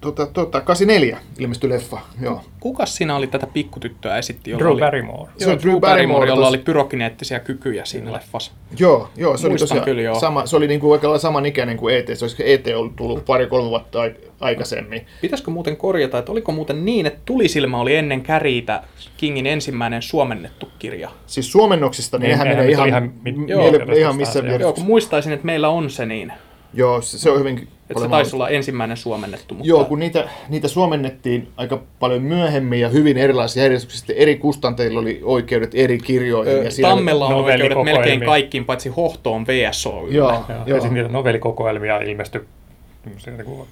[0.06, 2.42] tota, tota, 84 ilmestyi leffa, joo.
[2.60, 4.52] Kukas siinä oli tätä pikkutyttöä esitti?
[4.58, 5.32] Drew oli, Barrymore.
[5.38, 8.52] Se on Drew Barrymore, jolla oli pyrokineettisiä kykyjä siinä leffassa.
[8.80, 10.20] Joo, joo se Muistan oli tosiaan kyllä, joo.
[10.20, 13.70] sama, se oli niinku oikealla saman ikäinen kuin ET, se olisi ET ollut tullut pari-kolme
[13.70, 14.00] vuotta
[14.40, 15.06] aikaisemmin.
[15.22, 18.84] Pitäisikö muuten korjata, että oliko muuten niin, että Tulisilmä oli ennen Käriitä
[19.18, 21.10] Kingin ensimmäinen suomennettu kirja?
[21.26, 23.14] Siis suomennoksista, niin, niin eihän menee ihan, ihan,
[23.48, 26.34] joo, ihan missä Joo, kun muistaisin, että meillä on se niin.
[26.76, 29.54] Joo, se, se on hyvin että se taisi olla ensimmäinen suomennettu.
[29.54, 29.68] Mutta...
[29.70, 34.14] Joo, kun niitä, niitä suomennettiin aika paljon myöhemmin ja hyvin erilaisissa järjestyksissä.
[34.16, 36.54] Eri kustanteilla oli oikeudet eri kirjoihin.
[36.54, 39.90] Öö, ja siellä Tammella on oikeudet melkein kaikkiin, paitsi Hohtoon VSO.
[39.90, 40.44] Joo, joo.
[40.50, 40.64] joo.
[40.66, 42.42] Ja sitten niitä novellikokoelmia ilmestyi
[43.38, 43.68] niinku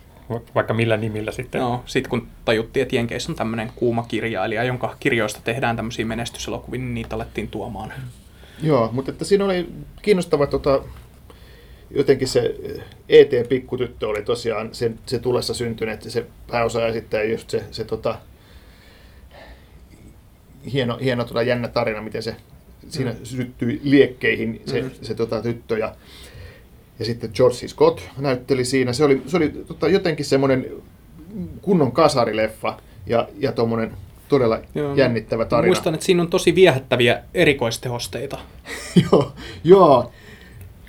[0.55, 1.59] vaikka millä nimillä sitten.
[1.59, 6.79] Joo, sitten kun tajuttiin, että Jenkeissä on tämmöinen kuuma kirjailija, jonka kirjoista tehdään tämmöisiä menestyselokuvia,
[6.79, 7.93] niin niitä alettiin tuomaan.
[8.63, 9.69] Joo, mutta että siinä oli
[10.01, 10.81] kiinnostava tota,
[11.93, 12.55] jotenkin se
[13.09, 18.19] ET-pikkutyttö oli tosiaan se, se tulessa syntynyt, se pääosa esittää just se, se tota,
[20.73, 22.35] hieno, hieno tota jännä tarina, miten se
[22.89, 23.17] siinä mm.
[23.23, 24.89] syttyi liekkeihin se, mm.
[24.89, 25.95] se, se tota, tyttö ja,
[26.99, 27.67] ja sitten George C.
[27.67, 28.93] Scott näytteli siinä.
[28.93, 30.65] Se oli, se oli tota, jotenkin semmoinen
[31.61, 33.91] kunnon kasarileffa ja, ja tuommoinen
[34.29, 35.67] todella joo, jännittävä tarina.
[35.67, 38.39] Muistan, että siinä on tosi viehättäviä erikoistehosteita.
[39.11, 39.31] joo,
[39.63, 40.11] joo.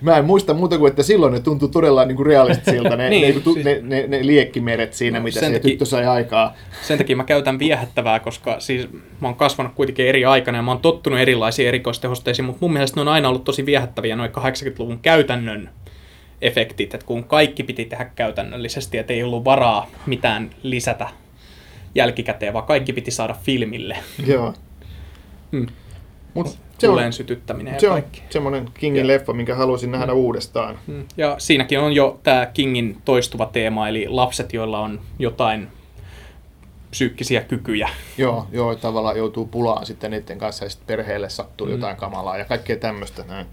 [0.05, 3.35] Mä en muista muuta kuin, että silloin ne tuntui todella niin kuin realistisilta, ne, niin,
[3.35, 3.65] ne, siis...
[3.65, 6.55] ne, ne, ne liekkimeret siinä, no, mitä se takia, tyttö sai aikaa.
[6.83, 8.89] Sen takia mä käytän viehättävää, koska siis
[9.21, 12.97] mä oon kasvanut kuitenkin eri aikana ja mä oon tottunut erilaisiin erikoistehosteisiin, mutta mun mielestä
[12.97, 15.71] ne on aina ollut tosi viehättäviä noin 80-luvun käytännön
[16.43, 21.09] efektit, että kun kaikki piti tehdä käytännöllisesti, että ei ollut varaa mitään lisätä
[21.95, 23.97] jälkikäteen, vaan kaikki piti saada filmille.
[24.27, 24.55] Joo.
[25.53, 25.67] Hmm.
[26.35, 28.21] Mut se on, sytyttäminen ja se kaikki.
[28.21, 29.07] on semmoinen Kingin ja.
[29.07, 30.19] leffa, minkä halusin nähdä mm.
[30.19, 30.79] uudestaan.
[30.87, 31.05] Mm.
[31.17, 35.69] Ja siinäkin on jo tämä Kingin toistuva teema, eli lapset, joilla on jotain
[36.91, 37.89] psyykkisiä kykyjä.
[38.19, 41.73] Joo, joo tavallaan joutuu pulaan sitten niiden kanssa ja sitten perheelle sattuu mm.
[41.73, 43.47] jotain kamalaa ja kaikkea tämmöistä näin.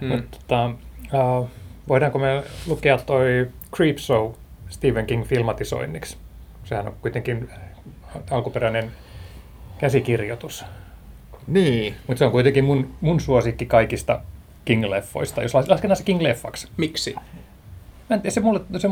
[0.00, 0.08] Mm.
[0.08, 0.70] Mutta, tota,
[1.40, 1.48] uh,
[1.88, 4.32] voidaanko me lukea toi Creep Show
[4.68, 6.16] Stephen King filmatisoinniksi?
[6.64, 7.50] Sehän on kuitenkin
[8.30, 8.92] alkuperäinen
[9.78, 10.64] käsikirjoitus.
[11.46, 11.94] Niin.
[12.06, 14.20] Mutta se on kuitenkin mun, mun suosikki kaikista
[14.64, 16.68] King-leffoista, jos lasketaan se King-leffaksi.
[16.76, 17.14] Miksi?
[18.10, 18.88] Mä en tiedä, se, mulle, se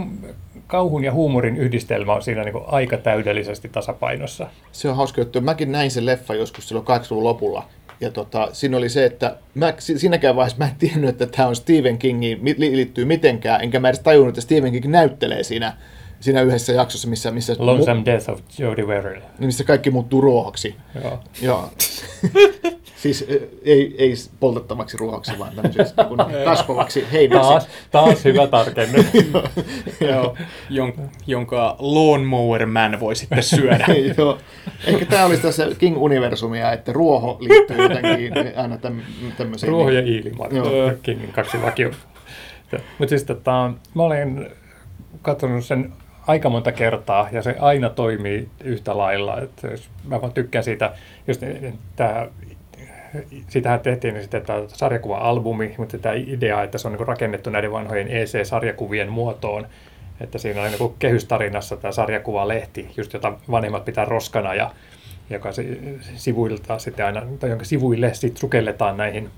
[0.67, 4.47] kauhun ja huumorin yhdistelmä on siinä niin aika täydellisesti tasapainossa.
[4.73, 5.41] Se on hauska juttu.
[5.41, 7.69] Mäkin näin sen leffa joskus silloin 80-luvun lopulla.
[8.01, 11.57] Ja tota, siinä oli se, että mä, siinäkään vaiheessa mä en tiennyt, että tämä on
[11.57, 15.77] Stephen Kingiin liittyy mitenkään, enkä mä edes tajunnut, että Stephen King näyttelee siinä
[16.21, 17.31] siinä yhdessä jaksossa, missä...
[17.31, 18.85] missä Lonesome mu- Death of Jodie.
[19.13, 20.77] Niin missä kaikki muuttuu ruohoksi.
[21.03, 21.21] Joo.
[21.43, 21.71] Joo.
[23.03, 23.27] siis
[23.65, 25.95] ei, ei poltettavaksi ruohoksi, vaan tämmöiseksi
[26.29, 27.49] niin kasvavaksi heinaksi.
[27.51, 29.07] Taas, taas hyvä tarkennus.
[30.11, 30.37] Joo.
[30.71, 30.93] Jon,
[31.27, 33.87] jonka Lawnmower Man voi sitten syödä.
[34.19, 34.39] Joo.
[34.87, 38.79] Ehkä tämä olisi tässä King-universumia, että ruoho liittyy jotenkin aina
[39.37, 39.71] tämmöiseen.
[39.71, 40.49] Ruoho ja ilma.
[41.03, 41.91] Kingin kaksi vakio.
[42.99, 44.49] Mutta siis tota, mä olin
[45.23, 45.93] katsonut sen
[46.31, 49.41] aika monta kertaa ja se aina toimii yhtä lailla.
[49.41, 49.69] Että
[50.05, 50.93] mä vaan tykkään siitä,
[51.27, 51.41] just
[51.97, 52.27] tämä
[53.49, 57.73] sitähän tehtiin niin sitten tämä sarjakuva-albumi, mutta tämä idea, että se on niin rakennettu näiden
[57.73, 59.67] vanhojen EC-sarjakuvien muotoon,
[60.21, 64.71] että siinä on niin kehystarinassa tämä sarjakuvalehti, just jota vanhemmat pitää roskana ja
[65.31, 65.49] joka
[66.15, 69.31] sivuilta sitten aina, tai jonka sivuille sitten sukelletaan näihin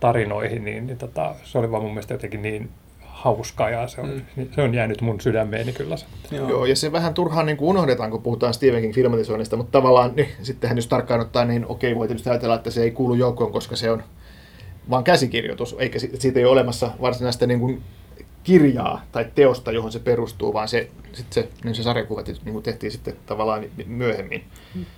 [0.00, 2.70] tarinoihin, niin, niin tota, se oli vaan mun mielestä jotenkin niin
[3.18, 4.48] hauska ja se on, mm.
[4.54, 5.96] se on jäänyt mun sydämeeni kyllä.
[6.30, 6.48] Joo.
[6.48, 10.12] Joo, ja se vähän turhaan niin kuin unohdetaan, kun puhutaan Stephen King filmatisoinnista, mutta tavallaan
[10.16, 13.52] niin, sittenhän jos tarkkaan ottaa, niin okei, voi tietysti ajatella, että se ei kuulu joukkoon,
[13.52, 14.02] koska se on
[14.90, 17.82] vaan käsikirjoitus, eikä siitä ei ole olemassa varsinaista niin kuin
[18.48, 22.62] kirjaa tai teosta, johon se perustuu, vaan se, sit se, niin se sarjakuvat niin kuin
[22.62, 24.44] tehtiin sitten tavallaan myöhemmin.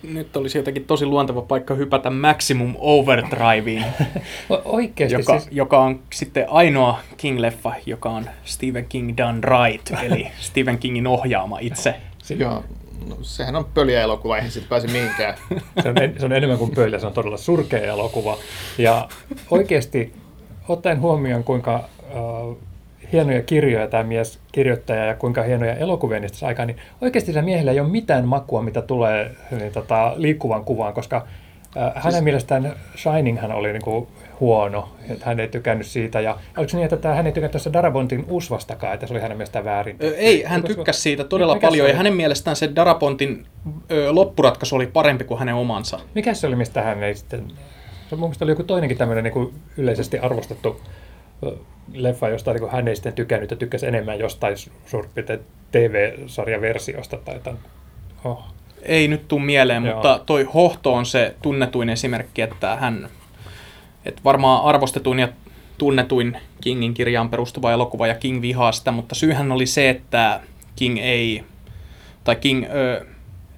[0.03, 3.85] Nyt olisi jotenkin tosi luonteva paikka hypätä Maximum Overdriveen,
[4.65, 5.53] Oikeasti joka, siis...
[5.53, 11.59] joka on sitten ainoa King-leffa, joka on Stephen King done right, eli Stephen Kingin ohjaama
[11.59, 11.95] itse.
[12.39, 12.65] Joo,
[13.09, 15.35] no, sehän on pöliä elokuva, eihän siitä pääse mihinkään.
[15.83, 18.37] se, on, en, se on enemmän kuin pöliä, se on todella surkea elokuva.
[18.79, 19.09] Ja
[19.51, 20.13] oikeasti,
[20.69, 22.70] ottaen huomioon, kuinka uh,
[23.12, 27.73] hienoja kirjoja tämä mies kirjoittaja ja kuinka hienoja elokuvia niistä aikaan, niin oikeasti sillä miehellä
[27.73, 31.27] ei ole mitään makua, mitä tulee niin, tota, liikkuvan kuvaan, koska
[31.77, 32.25] äh, hänen siis...
[32.25, 34.09] mielestään Shining hän oli niin kuin,
[34.40, 36.20] huono, että hän ei tykännyt siitä.
[36.20, 39.37] Ja oliko niin, että tämä, hän ei tykännyt tässä Darabontin usvastakaan, että se oli hänen
[39.37, 39.96] mielestään väärin?
[40.03, 43.46] Ö, ei, hän tykkäsi siitä todella Mikä paljon ja hänen mielestään se Darabontin
[43.90, 46.01] ö, loppuratkaisu oli parempi kuin hänen omansa.
[46.14, 47.44] Mikä se oli, mistä hän ei sitten...
[48.11, 50.81] Se mun mielestä oli joku toinenkin tämmöinen niin kuin yleisesti arvostettu
[51.92, 55.11] leffa, josta niin hän ei sitten tykännyt ja tykkäsi enemmän jostain suurin
[55.72, 57.59] TV-sarjaversiosta tai jotain.
[58.24, 58.44] Oh.
[58.83, 59.94] Ei nyt tule mieleen, Joo.
[59.94, 63.09] mutta toi Hohto on se tunnetuin esimerkki, että hän
[64.05, 65.29] että varmaan arvostetuin ja
[65.79, 70.40] tunnetuin Kingin kirjaan perustuva elokuva ja King vihaa sitä, mutta syyhän oli se, että
[70.76, 71.44] King ei,
[72.24, 73.07] tai King ö,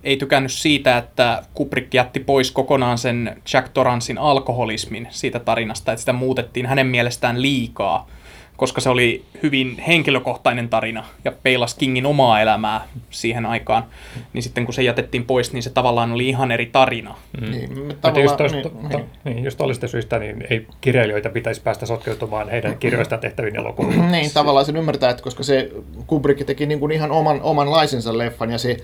[0.05, 6.01] ei tykännyt siitä, että Kubrick jätti pois kokonaan sen Jack Torransin alkoholismin siitä tarinasta, että
[6.01, 8.09] sitä muutettiin hänen mielestään liikaa,
[8.57, 13.85] koska se oli hyvin henkilökohtainen tarina ja peilasi Kingin omaa elämää siihen aikaan.
[14.33, 17.15] Niin sitten kun se jätettiin pois, niin se tavallaan oli ihan eri tarina.
[17.41, 17.51] Mm.
[17.51, 17.77] Niin,
[18.23, 19.05] just, tosta, niin, to, niin.
[19.25, 24.13] niin, just tollista syistä niin ei kirjailijoita pitäisi päästä sotkeutumaan heidän kirjoistaan tehtäviin elokuviin.
[24.13, 25.71] niin, tavallaan sen ymmärtää, että koska se
[26.07, 28.77] Kubrick teki niin kuin ihan oman, omanlaisensa leffan ja se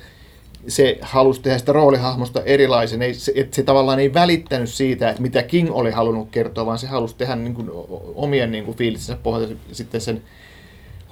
[0.68, 5.22] se halusi tehdä sitä roolihahmosta erilaisen, ei, se, että se tavallaan ei välittänyt siitä, että
[5.22, 7.70] mitä King oli halunnut kertoa, vaan se halusi tehdä niin kuin,
[8.14, 10.22] omien niin kuin, fiilitsensä pohjalta sitten sen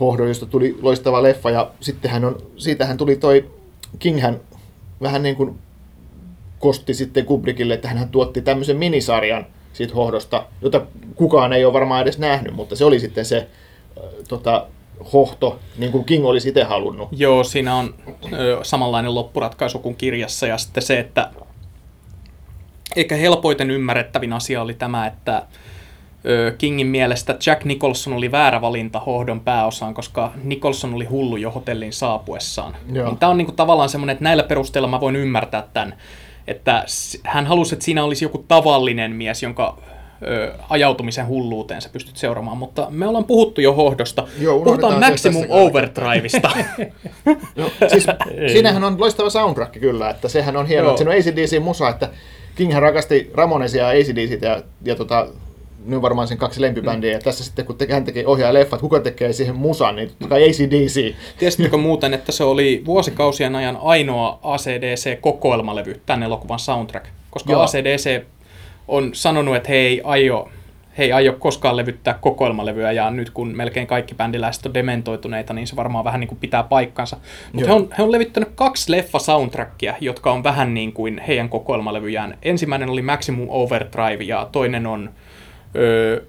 [0.01, 3.51] hohdon, josta tuli loistava leffa, ja sittenhän on, siitähän tuli toi
[3.99, 4.41] Kinghän
[5.03, 5.59] vähän niin kuin
[6.59, 12.03] kosti sitten Kubrickille, että hän tuotti tämmöisen minisarjan siitä hohdosta, jota kukaan ei ole varmaan
[12.03, 13.49] edes nähnyt, mutta se oli sitten se
[14.29, 14.67] tota,
[15.13, 17.09] hohto, niin kuin King olisi itse halunnut.
[17.13, 17.95] Joo, siinä on
[18.33, 21.31] ö, samanlainen loppuratkaisu kuin kirjassa ja sitten se, että
[22.97, 25.43] ehkä helpoiten ymmärrettävin asia oli tämä, että
[26.27, 31.51] ö, Kingin mielestä Jack Nicholson oli väärä valinta hohdon pääosaan, koska Nicholson oli hullu jo
[31.51, 32.77] hotellin saapuessaan.
[32.93, 33.09] Joo.
[33.09, 35.97] Niin tämä on niinku tavallaan semmoinen, että näillä perusteilla mä voin ymmärtää tämän,
[36.47, 36.85] että
[37.25, 39.79] hän halusi, että siinä olisi joku tavallinen mies, jonka
[40.23, 44.29] ö, ajautumisen hulluuteen sä pystyt seuraamaan, mutta me ollaan puhuttu jo hohdosta.
[44.41, 45.45] Joo, Puhutaan Maximum.
[45.49, 46.51] Overdriveista.
[47.57, 48.07] No, siis
[48.53, 52.09] siinähän on loistava soundtrack kyllä, että sehän on hieno, että siinä on ACDC-musa, että
[52.55, 55.27] Kinghän rakasti Ramonesia ja ACDCtä ja, ja tota,
[55.87, 58.81] ne on varmaan sen kaksi lempibändiä, ja tässä sitten kun te, hän tekee ohjaa leffat,
[58.81, 61.15] kuka tekee siihen musan, niin totta kai ACDC.
[61.39, 67.07] Tiesittekö muuten, että se oli vuosikausien ajan ainoa ACDC-kokoelmalevy, tämän elokuvan soundtrack?
[67.31, 67.63] Koska Joo.
[67.63, 68.23] ACDC
[68.89, 70.49] on sanonut, että he ei aio,
[70.99, 75.67] he ei aio koskaan levyttää kokoelmalevyä, ja nyt kun melkein kaikki bändiläiset on dementoituneita, niin
[75.67, 77.17] se varmaan vähän niin kuin pitää paikkansa.
[77.53, 82.39] Mutta he on, he on levittänyt kaksi leffa-soundtrackia, jotka on vähän niin kuin heidän kokoelmalevyjään.
[82.43, 85.11] Ensimmäinen oli Maximum Overdrive, ja toinen on
[85.77, 86.23] ö,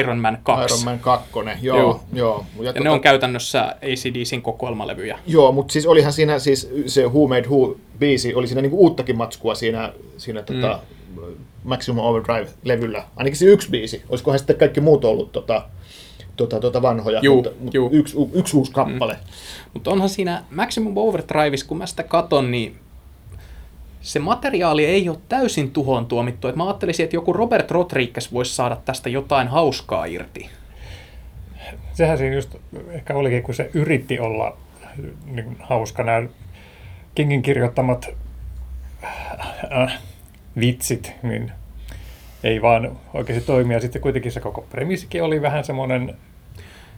[0.00, 0.74] Iron Man 2.
[0.74, 1.30] Iron Man 2,
[1.62, 2.00] joo, Joo.
[2.12, 2.46] joo.
[2.60, 5.18] Ja, Ja ne on käytännössä ACDCin kokoelmalevyjä.
[5.26, 9.16] Joo, mutta siis olihan siinä siis se Who Made Who biisi, oli siinä niinku uuttakin
[9.16, 10.78] matskua siinä, siinä tota,
[11.64, 13.04] Maximum Overdrive-levyllä.
[13.16, 14.02] Ainakin se yksi biisi.
[14.08, 15.62] Olisikohan sitten kaikki muut ollut tota,
[16.36, 17.90] tota, tota vanhoja, Juu, mutta, mutta juu.
[17.92, 19.16] Yksi, yksi uusi kappale.
[19.74, 22.78] Mutta onhan siinä Maximum Overdriveissa, kun mä sitä katon, niin
[24.00, 26.48] se materiaali ei ole täysin tuhoon tuomittu.
[26.48, 30.50] Et mä ajattelisin, että joku Robert Rodriguez voisi saada tästä jotain hauskaa irti.
[31.92, 32.56] Sehän siinä just
[32.88, 34.56] ehkä olikin, kun se yritti olla
[35.24, 36.02] niin kuin hauska.
[36.02, 36.28] Nämä
[37.14, 38.08] Kingin kirjoittamat
[39.72, 40.00] äh,
[40.60, 41.52] vitsit, niin
[42.44, 43.80] ei vaan oikeasti toimia.
[43.80, 46.16] Sitten kuitenkin se koko premissikin oli vähän semmoinen...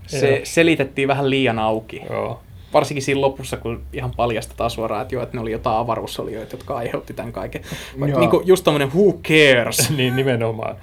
[0.06, 0.40] Se Joo.
[0.44, 2.02] selitettiin vähän liian auki.
[2.10, 2.42] Joo.
[2.72, 6.76] Varsinkin siinä lopussa, kun ihan paljastetaan suoraan, että, joo, että ne oli jotain avaruusolioita, jotka
[6.76, 7.62] aiheutti tämän kaiken.
[8.00, 8.20] Vaikka Joo.
[8.20, 9.90] niin kuin just tommonen who cares.
[9.96, 10.76] niin nimenomaan.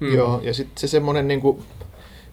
[0.00, 0.14] Mm.
[0.14, 1.62] Joo, ja sitten se semmoinen, niinku,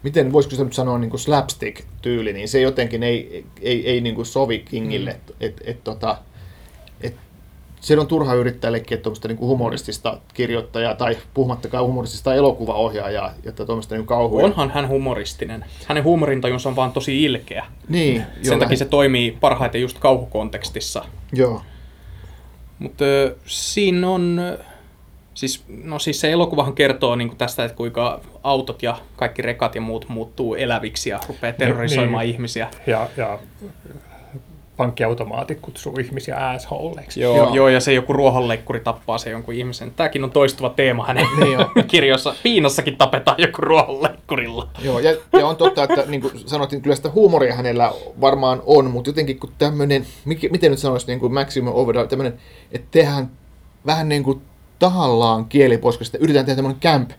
[0.04, 4.60] miten voisiko sitä nyt sanoa, niinku slapstick-tyyli, niin se jotenkin ei, ei, ei niinku sovi
[4.60, 5.12] Kingille.
[5.12, 5.36] Mm.
[5.40, 6.18] Et, et, tota,
[7.86, 13.96] se on turha yrittää leikkiä tuommoista niinku humoristista kirjoittajaa tai puhumattakaan humoristista elokuvaohjaajaa, että tuommoista
[13.96, 14.46] niinku kauhuja.
[14.46, 15.66] Onhan hän humoristinen.
[15.88, 17.66] Hänen huumorintajunsa on vaan tosi ilkeä.
[17.90, 21.06] Niin, Sen joo, takia se toimii parhaiten just kauhukontekstissa.
[21.34, 21.62] Joo,
[22.80, 23.06] Mutta
[23.46, 24.42] siinä on,
[25.34, 29.82] siis, no siis se elokuvahan kertoo niin tästä, että kuinka autot ja kaikki rekat ja
[29.82, 32.34] muut muuttuu eläviksi ja rupeaa terrorisoimaan Niin.
[32.36, 32.70] ihmisiä.
[32.88, 33.40] Ja, ja
[34.78, 37.22] pankkiautomaatit kutsuu ihmisiä assholeiksi.
[37.22, 37.56] Joo, Joo.
[37.56, 37.70] joo.
[37.70, 39.92] ja se joku ruohonleikkuri tappaa se jonkun ihmisen.
[39.92, 42.36] Tämäkin on toistuva teema hänen Niin kirjoissa.
[42.44, 44.68] Piinassakin tapetaan joku ruohonleikkurilla.
[44.84, 48.92] Joo, ja, ja on totta, että niin kuin sanottiin, kyllä sitä huumoria hänellä varmaan on,
[48.92, 52.40] mutta jotenkin kun tämmöinen, miten nyt sanoisi, niin kuin Maximum Overdrive, tämmöinen,
[52.72, 53.32] että tehdään
[53.86, 54.42] vähän niin kuin
[54.80, 57.10] tahallaan kieli pois, kun sitä yritetään tehdä tämmöinen camp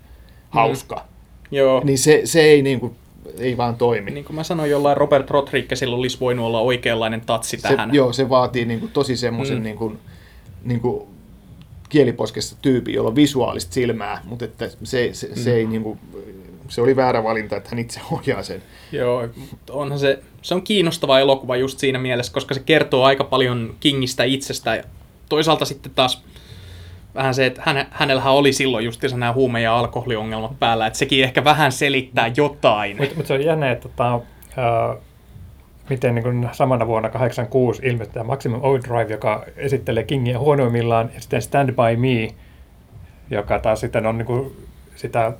[0.51, 1.05] hauska,
[1.51, 1.81] Joo.
[1.85, 2.97] niin se, se ei niin kuin,
[3.38, 4.11] ei vaan toimi.
[4.11, 7.94] Niin kuin mä sanoin, jollain Robert Rodriguezilla olisi voinut olla oikeanlainen tatsi se, tähän.
[7.94, 9.62] joo, se vaatii niin kuin, tosi semmoisen Mm.
[9.62, 9.99] niin kuin,
[10.64, 11.07] niin kuin
[11.88, 15.57] kieliposkessa tyyppi, jolla on visuaalista silmää, mutta että se, se, se, Mm.
[15.57, 15.99] ei niin kuin,
[16.68, 18.62] se oli väärä valinta, että hän itse ohjaa sen.
[18.92, 19.29] Joo,
[19.70, 24.25] onhan se, se on kiinnostava elokuva just siinä mielessä, koska se kertoo aika paljon Kingistä
[24.25, 24.77] itsestä.
[24.77, 24.83] Ja
[25.29, 26.22] toisaalta sitten taas
[27.16, 31.24] vähän se, että hän, hänellähän oli silloin justiinsa nämä huume- ja alkoholiongelmat päällä, että sekin
[31.24, 32.96] ehkä vähän selittää jotain.
[32.96, 34.20] Mutta mut se on jännä, että tota,
[34.57, 34.94] ää,
[35.90, 41.20] miten niin kuin samana vuonna 86 ilmestyi tämä Maximum Overdrive, joka esittelee Kingia huonoimmillaan, ja
[41.20, 42.35] sitten Stand By Me,
[43.31, 44.57] joka taas sitten on niin kuin
[44.96, 45.33] sitä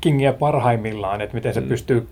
[0.00, 1.68] Kingia parhaimmillaan, että miten se Mm.
[1.68, 2.08] pystyy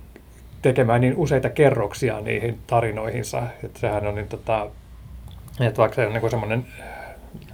[0.63, 3.43] tekemään niin useita kerroksia niihin tarinoihinsa.
[3.65, 4.67] Että sehän on niin tota,
[5.61, 6.67] että vaikka se on niin semmoinen,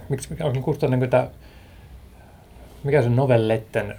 [0.09, 1.27] miksi mikä on kuulostaa niin kuin tämä,
[2.83, 3.95] mikä se novelletten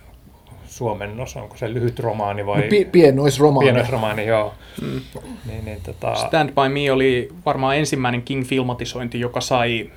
[0.67, 3.67] suomennos, onko se lyhyt romaani vai Pi- pienoisromaani.
[3.67, 4.55] pienoisromaani, joo.
[4.83, 5.01] Mm.
[5.47, 9.90] Niin, niin, tota, Stand By Me oli varmaan ensimmäinen King-filmatisointi, joka sai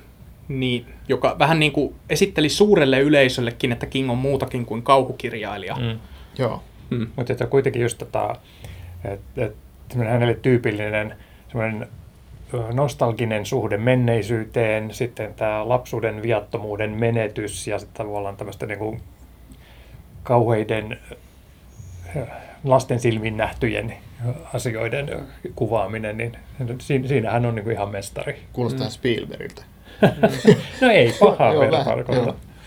[0.48, 5.74] niin, joka vähän niin kuin esitteli suurelle yleisöllekin, että King on muutakin kuin kauhukirjailija.
[5.74, 5.98] mm.
[6.38, 6.62] Joo.
[6.90, 7.06] Mm.
[7.16, 8.36] Mutta että kuitenkin just tota,
[9.04, 9.56] että et,
[9.88, 11.14] semmoinen hänelle tyypillinen
[11.48, 11.88] semmoinen
[12.72, 19.00] nostalginen suhde menneisyyteen, sitten tämä lapsuuden viattomuuden menetys ja sitten tavallaan tämmöistä niin kuin
[20.22, 20.98] kauheiden
[22.64, 23.94] lasten silmin nähtyjen
[24.54, 26.36] asioiden kuvaaminen, niin
[27.06, 28.42] siinähän on niin kuin ihan mestari.
[28.52, 28.90] Kuulostaa mm.
[28.90, 29.62] Spielbergiltä.
[30.80, 32.06] no ei pahaa verran.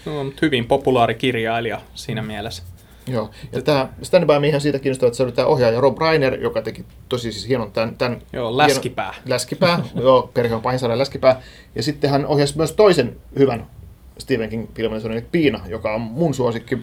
[0.05, 2.63] No, hyvin populaari kirjailija siinä mielessä.
[3.07, 6.41] Joo, ja tämä Stand By Me siitä kiinnostaa, että se oli tämä ohjaaja Rob Reiner,
[6.41, 7.95] joka teki tosi siis hienon tämän...
[7.95, 9.11] tämän joo, Läskipää.
[9.11, 11.41] Hienon, läskipää, joo, perhe on pahin Läskipää.
[11.75, 13.67] Ja sitten hän ohjasi myös toisen hyvän
[14.19, 16.77] Stephen King-filmin, se on Piina, joka on mun suosikki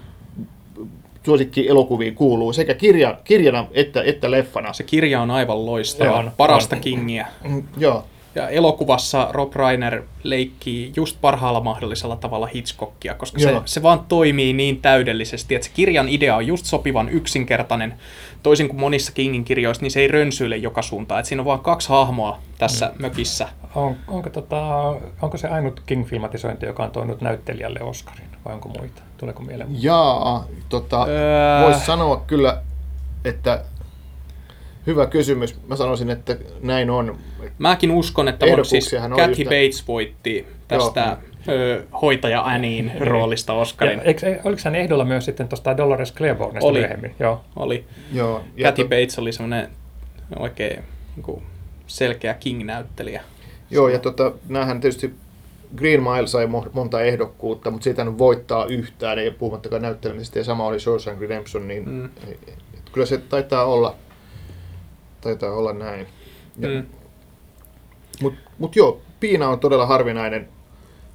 [1.25, 4.73] suosikki elokuviin kuuluu sekä kirja, kirjana että, että leffana.
[4.73, 6.83] Se kirja on aivan loistava, parasta on.
[6.83, 7.27] Kingiä.
[7.49, 8.05] Mm, joo,
[8.39, 14.53] ja elokuvassa Rob Reiner leikkii just parhaalla mahdollisella tavalla Hitchcockia, koska se, se vaan toimii
[14.53, 17.95] niin täydellisesti, että se kirjan idea on just sopivan yksinkertainen.
[18.43, 21.19] Toisin kuin monissa Kingin kirjoissa, niin se ei rönsyile joka suuntaan.
[21.21, 23.03] Että siinä on vain kaksi hahmoa tässä mm.
[23.03, 23.49] mökissä.
[23.75, 24.67] On, onko, tota,
[25.23, 29.03] onko se ainut King-filmatisointi, joka on toinut näyttelijälle Oscarin, vai onko muita?
[29.17, 29.83] Tuleeko mieleen?
[29.83, 31.65] Jaa, tota, öö...
[31.65, 32.63] voisi sanoa kyllä,
[33.25, 33.65] että
[34.87, 35.57] Hyvä kysymys.
[35.69, 37.19] Mä sanoisin, että näin on.
[37.59, 42.01] Mäkin uskon, että on siis Kathy Bates voitti tästä Joo.
[42.03, 43.99] hoitaja Annin roolista Oscarin.
[43.99, 47.15] Ja, eikö, oliko hän ehdolla myös sitten tuosta Dolores Claiborneista oli, myöhemmin?
[47.21, 47.45] Joo.
[47.57, 47.85] Oli.
[48.13, 48.45] Joo.
[48.63, 48.89] Kathy to...
[48.89, 49.69] Bates oli semmoinen
[50.39, 50.83] oikein
[51.17, 51.43] niin
[51.87, 53.23] selkeä King-näyttelijä.
[53.71, 55.15] Joo, ja tota, näähän tietysti
[55.77, 60.81] Green Mile sai monta ehdokkuutta, mutta siitä voittaa yhtään, ei puhumattakaan näyttelemisestä, ja sama oli
[60.81, 62.09] Shawshank Redemption, niin mm.
[62.93, 63.95] kyllä se taitaa olla–
[65.29, 66.07] Taitaa olla näin.
[66.57, 66.87] Mm.
[68.23, 70.49] Mutta mut joo, Piina on todella harvinainen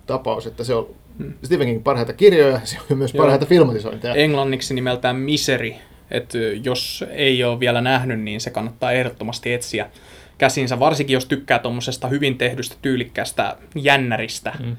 [0.06, 1.34] tapaus, että se on mm.
[1.43, 3.23] Stephen King parhaita kirjoja, se on myös joo.
[3.23, 4.13] parhaita filmatisointeja.
[4.15, 5.73] Englanniksi nimeltään Misery,
[6.12, 9.89] että jos ei ole vielä nähnyt, niin se kannattaa ehdottomasti etsiä
[10.38, 14.54] käsinsä, varsinkin jos tykkää tuommoisesta hyvin tehdystä, tyylikkästä jännäristä.
[14.60, 14.76] Mm.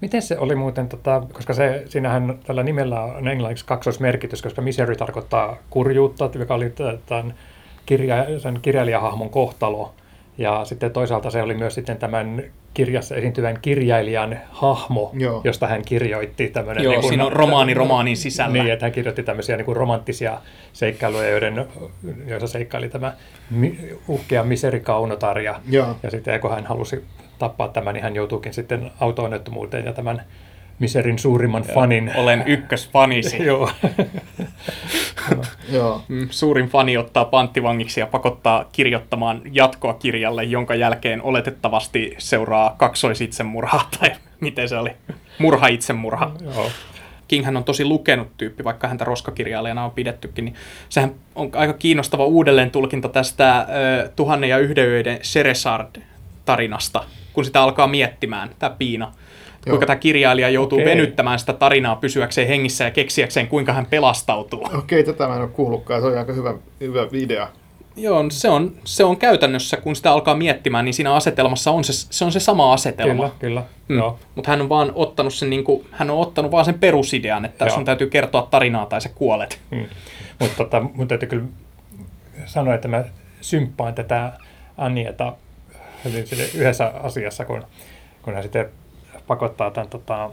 [0.00, 4.96] Miten se oli muuten, tota, koska se, siinähän tällä nimellä on englanniksi kaksoismerkitys, koska misery
[4.96, 6.72] tarkoittaa kurjuutta, joka oli
[7.06, 7.34] tämän
[7.86, 9.94] kirja, sen kirjailijahahmon kohtalo.
[10.38, 12.42] Ja sitten toisaalta se oli myös sitten tämän
[12.74, 15.40] kirjassa esiintyvän kirjailijan hahmo, Joo.
[15.44, 16.84] josta hän kirjoitti tämmöinen...
[16.84, 18.52] Joo, niin kuin, siinä on romaani romaanin sisällä.
[18.52, 20.38] Niin, että hän kirjoitti tämmöisiä niin kuin romanttisia
[20.72, 21.66] seikkailuja, joiden,
[22.26, 23.12] joissa seikkaili tämä
[24.08, 25.38] uhkea miserikaunotar.
[25.38, 25.60] Ja,
[26.02, 27.04] ja sitten kun hän halusi
[27.38, 30.22] tappaa tämän, niin hän joutuukin sitten auto-onnettomuuteen ja tämän
[30.78, 32.12] Miserin suurimman fanin.
[32.16, 33.44] Olen ykkösfanisi.
[33.46, 33.70] Joo.
[35.72, 36.02] Joo.
[36.08, 43.80] Mm, suurin fani ottaa panttivangiksi ja pakottaa kirjoittamaan jatkoa kirjalle, jonka jälkeen oletettavasti seuraa kaksoisitsemurha,
[44.00, 44.10] tai
[44.40, 44.90] miten se oli,
[45.38, 46.32] murha-itsemurha.
[46.40, 46.70] Joo.
[47.28, 50.54] Kinghän on tosi lukenut tyyppi, vaikka häntä roskakirjailijana on pidettykin, niin
[50.88, 53.66] sehän on aika kiinnostava uudelleen tulkinta tästä äh,
[54.16, 59.12] Tuhannen ja yhden yöiden Ceresard-tarinasta, kun sitä alkaa miettimään, tämä Piina
[59.66, 59.72] Joo.
[59.72, 60.90] kuinka tämä kirjailija joutuu Okei.
[60.90, 64.68] venyttämään sitä tarinaa pysyäkseen hengissä ja keksiäkseen, kuinka hän pelastautuu.
[64.78, 66.00] Okei, tätä mä en ole kuullutkaan.
[66.00, 67.48] Se on aika hyvä, hyvä idea.
[67.96, 71.92] Joo, se on, se on käytännössä, kun sitä alkaa miettimään, niin siinä asetelmassa on se,
[71.92, 73.28] se, on se sama asetelma.
[73.38, 74.10] Kyllä, kyllä.
[74.10, 74.16] Mm.
[74.34, 77.64] Mutta hän on vaan ottanut sen, niin kuin, hän on ottanut vaan sen perusidean, että
[77.64, 77.74] Joo.
[77.74, 79.60] sun täytyy kertoa tarinaa tai sä kuolet.
[79.70, 79.84] Mm.
[80.38, 81.44] Mutta tota, mun täytyy kyllä
[82.46, 83.04] sanoa, että mä
[83.40, 84.32] symppaan tätä
[84.76, 85.32] Annieta
[86.54, 87.62] yhdessä asiassa, kun,
[88.22, 88.68] kun hän sitten
[89.26, 90.30] pakottaa tämän tota,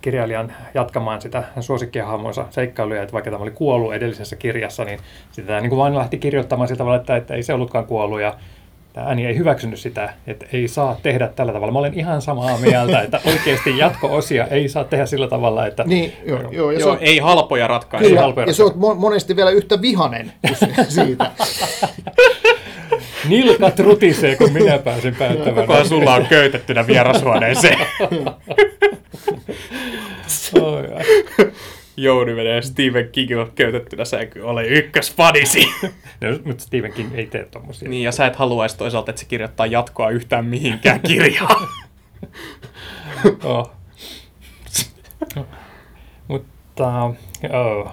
[0.00, 5.00] kirjailijan jatkamaan sitä suosikkihahmonsa seikkailuja, että vaikka tämä oli kuollut edellisessä kirjassa, niin
[5.32, 8.34] sitä niin kuin vain lähti kirjoittamaan sillä tavalla, että, että ei se ollutkaan kuollut ja
[8.92, 11.72] tämä ääni ei hyväksynyt sitä, että ei saa tehdä tällä tavalla.
[11.72, 15.84] Mä olen ihan samaa mieltä, että oikeasti jatko-osia ei saa tehdä sillä tavalla, että...
[15.86, 18.08] Niin, joo, joo, ja joo, se on, ei halpoja ratkaisuja.
[18.08, 20.32] Kyllä, halpoja ja se on monesti vielä yhtä vihanen
[20.88, 21.30] siitä.
[23.28, 25.66] Nilkat rutisee, kun minä pääsen päättämään.
[25.66, 27.78] Kukaan sulla on köytettynä vierashuoneeseen.
[30.60, 30.84] oh,
[31.96, 35.68] Jouni menee Stephen Kingin köytettynä sänky, ole ykkösfanisi.
[36.20, 37.88] no, mutta Stephen King ei tee tommosia.
[37.88, 41.68] Niin, ja sä et haluaisi toisaalta, että se kirjoittaa jatkoa yhtään mihinkään kirjaan.
[43.44, 43.70] oh.
[46.28, 47.10] Mutta
[47.48, 47.90] Oh.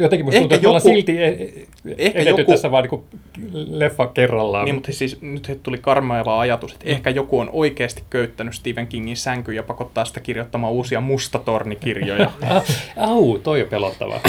[0.00, 1.64] Jotenkin musta tuntuu, että joku, silti e-
[1.98, 4.64] ehkä joku, tässä vaan niin leffa kerrallaan.
[4.64, 6.90] Niin, mutta siis nyt tuli karmaava ajatus, että mm.
[6.90, 12.30] ehkä joku on oikeasti köyttänyt Stephen Kingin sänkyyn ja pakottaa sitä kirjoittamaan uusia mustatornikirjoja.
[12.96, 14.20] Au, toi on pelottava.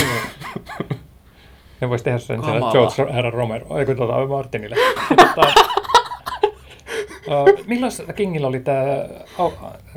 [1.81, 4.75] ne voisi tehdä sen siellä George Herra Romero, eikö tuota Martinille.
[5.09, 5.53] Tota,
[7.27, 8.83] uh, milloin Kingillä oli tämä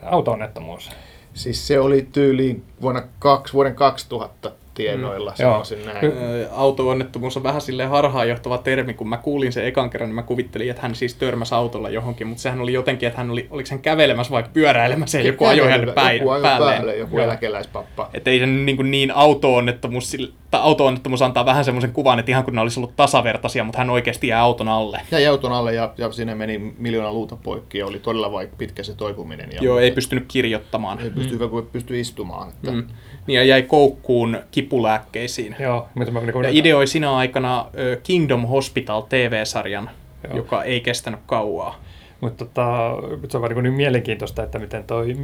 [0.03, 0.91] auto-onnettomuus?
[1.35, 4.53] Siis se oli tyyliin vuonna kaksi, vuoden 2000
[4.83, 5.37] tienoilla, Mm.
[5.37, 6.13] sanoisin näin.
[6.53, 10.71] Auto-onnettomuus on vähän silleen harhaanjohtava termi, kun mä kuulin sen ekan kerran, niin mä kuvittelin,
[10.71, 13.81] että hän siis törmäsi autolla johonkin, mutta sehän oli jotenkin, että hän oli, oliko hän
[13.81, 16.75] kävelemässä vai pyöräilemässä ja joku ajoi hänen päin, joku ajoi päälleen.
[16.75, 17.25] päälle, joku Joo.
[17.25, 18.11] eläkeläispappa.
[18.15, 20.17] Että ei se niin, kuin niin auto-onnettomuus,
[20.51, 23.91] tai auto-onnettomuus antaa vähän semmoisen kuvan, että ihan kun ne olisi ollut tasavertaisia, mutta hän
[23.91, 25.01] oikeasti jää auton alle.
[25.11, 28.83] Jäi auton alle ja, ja siinä meni miljoona luuta poikki ja oli todella vaik- pitkä
[28.83, 29.49] se toipuminen.
[29.53, 31.01] Ja Joo, ei pystynyt kirjoittamaan.
[31.01, 32.49] ei pysty, kun pysty istumaan.
[32.49, 32.71] Että.
[32.71, 32.85] Mm.
[33.27, 34.39] Niin ja jäi koukkuun
[34.71, 35.57] kipulääkkeisiin.
[35.59, 37.67] Joo, mitä mä niin Ja ideoi sinä aikana
[38.03, 39.91] Kingdom Hospital TV-sarjan,
[40.25, 40.37] Joo.
[40.37, 41.81] joka ei kestänyt kauaa.
[42.21, 42.97] Mutta tota,
[43.29, 45.17] se on niin, niin mielenkiintoista, että miten toi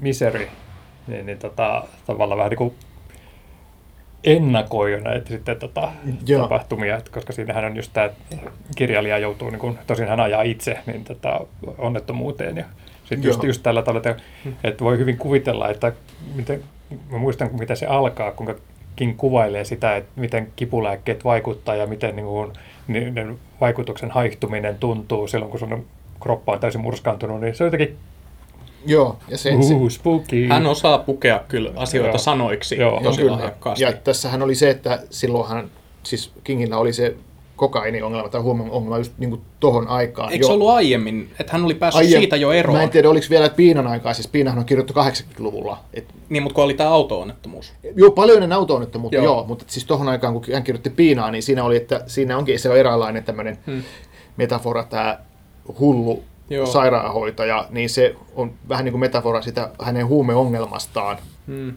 [0.00, 0.48] Misery
[1.06, 2.74] niin, niin tota, tavallaan vähän niin kuin
[4.24, 5.92] ennakoi jo näitä sitten tota,
[6.26, 6.42] Joo.
[6.42, 10.42] tapahtumia, että koska siinähän on just tämä, että kirjailija joutuu, niin kuin, tosin hän ajaa
[10.42, 11.40] itse niin tota,
[11.78, 12.64] onnettomuuteen ja
[13.04, 14.22] sitten just, just tällä tavalla, että,
[14.64, 15.92] että voi hyvin kuvitella, että
[16.34, 16.62] miten,
[17.10, 18.54] mä muistan, mitä se alkaa, kuinka
[18.96, 22.52] King kuvailee sitä, että miten kipulääkkeet vaikuttaa ja miten niin kuin,
[22.88, 25.86] niiden vaikutuksen haihtuminen tuntuu silloin, kun sun
[26.20, 27.96] kroppa on täysin murskaantunut, niin se on jotenkin
[28.86, 30.46] Joo, ja se, se, uh, spooky.
[30.48, 32.18] Hän osaa pukea kyllä asioita Joo.
[32.18, 33.00] sanoiksi Joo.
[33.02, 33.32] tosi kyllä.
[33.32, 33.84] lahjakkaasti.
[33.84, 35.70] Ja tässähän oli se, että silloinhan,
[36.02, 37.14] siis Kingillä oli se
[37.58, 40.32] kokainiongelma tai huumeongelma just niin kuin tohon aikaan.
[40.32, 40.54] Eikö se jo.
[40.54, 42.76] ollut aiemmin, että hän oli päässyt Aie- siitä jo eroon?
[42.78, 45.78] Mä en tiedä, oliko vielä Piinan aikaa, siis Piinahan on kirjoittu 80-luvulla.
[45.94, 47.72] Et, Niin, mutta kun oli tämä auto-onnettomuus.
[47.96, 49.24] joo, paljon ennen auto-onnettomuutta, Joo.
[49.24, 49.44] joo.
[49.48, 52.70] mutta siis tohon aikaan, kun hän kirjoitti Piinaa, niin siinä oli, että siinä onkin se
[52.70, 53.82] on eräänlainen tämmöinen Hmm.
[54.36, 55.18] metafora, tämä
[55.80, 56.66] hullu joo.
[56.66, 61.16] sairaanhoitaja, niin se on vähän niin kuin metafora sitä hänen huumeongelmastaan.
[61.46, 61.72] Hmm.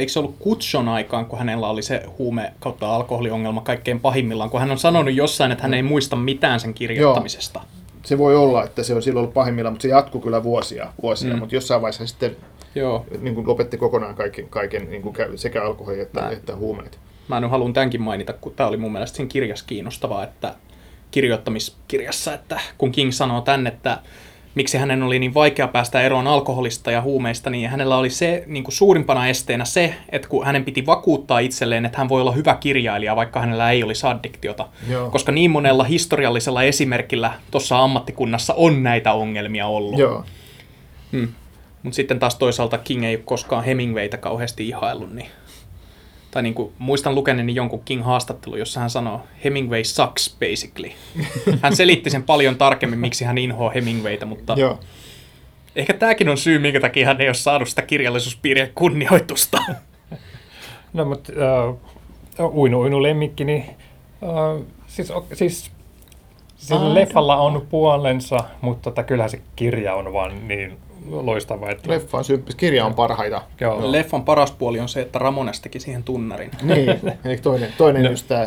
[0.00, 4.60] Eikö se ollut Kutson aikaan, kun hänellä oli se huume kautta alkoholiongelma kaikkein pahimmillaan, kun
[4.60, 7.60] hän on sanonut jossain, että hän ei muista mitään sen kirjoittamisesta.
[8.04, 11.32] Se voi olla, että se on silloin ollut pahimmillaan, mutta se jatkuu kyllä vuosia, vuosia
[11.34, 11.38] Mm.
[11.38, 12.36] mutta jossain vaiheessa sitten
[12.74, 13.06] Joo.
[13.20, 16.98] niin kuin lopetti kokonaan kaiken, kaiken niin kuin kä- sekä alkoholi että, Mä- että huumeet.
[17.28, 20.54] Mä nyt haluan tämänkin mainita, kun tämä oli mun mielestä siinä kirjassa kiinnostavaa, että
[21.10, 23.98] kirjoittamiskirjassa, että kun King sanoo tänne, että
[24.54, 28.64] miksi hänen oli niin vaikea päästä eroon alkoholista ja huumeista, niin hänellä oli se niin
[28.64, 32.54] kuin suurimpana esteenä se, että kun hänen piti vakuuttaa itselleen, että hän voi olla hyvä
[32.54, 34.68] kirjailija, vaikka hänellä ei olisi addiktiota.
[34.88, 35.10] Joo.
[35.10, 39.98] Koska niin monella historiallisella esimerkillä tuossa ammattikunnassa on näitä ongelmia ollut.
[39.98, 40.24] Joo.
[41.12, 41.28] Hmm.
[41.82, 45.26] Mutta sitten taas toisaalta King ei ole koskaan Hemingwaytä kauheasti ihaillut, niin
[46.32, 50.90] tai niin kuin, muistan lukeneeni jonkun King-haastattelu, jossa hän sanoo, Hemingway sucks basically.
[51.62, 54.78] Hän selitti sen paljon tarkemmin, miksi hän inhoaa Hemingwaytä, mutta Joo.
[55.76, 59.58] ehkä tämäkin on syy, minkä takia hän ei ole saanut sitä kirjallisuuspiirien kunnioitusta.
[60.92, 61.32] No, mutta
[62.38, 63.64] uh, uinu, uinu lemmikki, niin
[64.22, 65.70] uh, siis, o- siis
[66.56, 70.78] sillä Aika leffalla on puolensa, mutta tota, kyllähän se kirja on vaan niin
[71.10, 73.42] loistava, että Leffa on symppis, kirja on parhaita.
[73.60, 76.50] joo, Leffan paras puoli on se, että Ramones teki siihen tunnarin.
[76.62, 76.88] Niin,
[77.24, 78.10] eli toinen, toinen No.
[78.10, 78.46] just tämä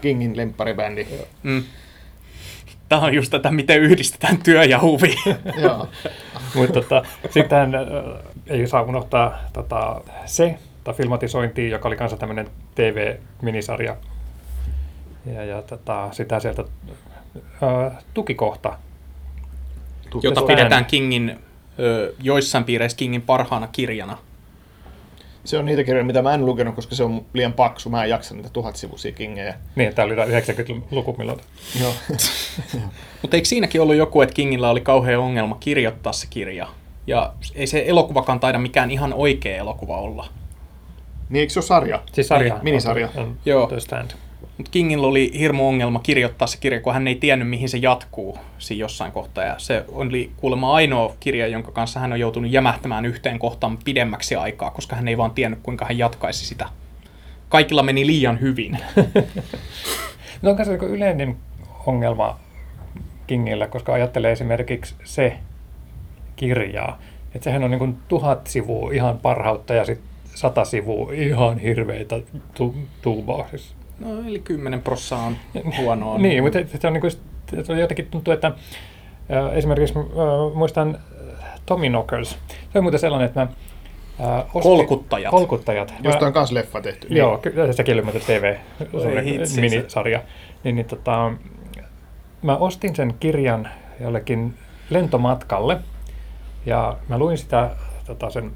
[0.00, 1.06] Kingin lempparibändi.
[1.42, 1.62] Mm.
[2.88, 5.14] Tämä on just tätä, miten yhdistetään työ ja huvi.
[5.62, 5.88] Joo.
[6.54, 7.82] Mutta tota, sitten äh,
[8.46, 13.96] ei saa unohtaa tota, se, tai filmatisointi, joka oli kanssa tämmöinen TV-minisarja.
[15.34, 16.64] Ja, ja tota, sitä sieltä
[17.62, 18.78] äh, tukikohta.
[20.22, 21.34] jota pidetään Kingin, ö,
[22.22, 24.18] joissain piireissä Kingin parhaana kirjana.
[25.44, 27.90] Se on niitä kirjoja, mitä mä en lukenut, koska se on liian paksu.
[27.90, 29.54] Mä en jaksa niitä tuhatsivuisia kingejä.
[29.74, 31.40] Niin, tämä oli 90-luku milloin.
[31.80, 31.92] Joo.
[33.22, 36.66] Mutta eikö siinäkin ollut joku, että Kingillä oli kauhean ongelma kirjoittaa se kirja?
[37.06, 40.28] Ja ei se elokuvakaan taida mikään ihan oikea elokuva olla.
[41.28, 42.02] niin eikö se ole sarja?
[42.12, 42.58] Siis sarja.
[42.62, 43.08] Minisarja.
[43.16, 43.66] On, on Joo.
[43.66, 44.10] The Stand.
[44.40, 48.38] Mutta Kingillä oli hirmu ongelma kirjoittaa se kirja, kun hän ei tiennyt, mihin se jatkuu
[48.58, 49.44] siinä jossain kohtaa.
[49.44, 54.36] Ja se oli kuulemma ainoa kirja, jonka kanssa hän on joutunut jämähtämään yhteen kohtaan pidemmäksi
[54.36, 56.68] aikaa, koska hän ei vaan tiennyt, kuinka hän jatkaisi sitä.
[57.48, 58.78] Kaikilla meni liian hyvin.
[60.42, 61.36] No on kanssa niin yleinen
[61.86, 62.38] ongelma
[63.26, 65.36] Kingillä, koska ajattelee esimerkiksi se
[66.36, 66.98] kirjaa,
[67.34, 72.20] että sehän on niin kuin tuhat sivua ihan parhautta ja sitten sata sivua ihan hirveitä
[72.54, 72.74] tu-.
[74.00, 75.36] No, eli 10 prossaa on
[75.78, 76.18] huonoa.
[76.18, 77.10] Niin, mutta se on, niin kuin,
[77.64, 80.04] se on jotenkin tuntuu, että äh, esimerkiksi äh,
[80.54, 80.98] muistan
[81.42, 82.38] äh, Tommy Knockers.
[82.72, 83.48] Se on muuten sellainen, että mä
[84.26, 85.30] äh, ostin, Kolkuttajat.
[85.30, 85.94] Kolkuttajat.
[86.02, 87.08] Josta on kans leffa tehty.
[87.08, 87.16] Niin.
[87.16, 88.56] Joo, kyllä sekin oli muuten TV,
[89.60, 90.22] minisarja.
[90.64, 91.32] Niin, niin tota,
[92.42, 93.68] mä ostin sen kirjan
[94.00, 94.54] jollekin
[94.90, 95.78] lentomatkalle
[96.66, 97.70] ja mä luin sitä
[98.06, 98.52] tota, sen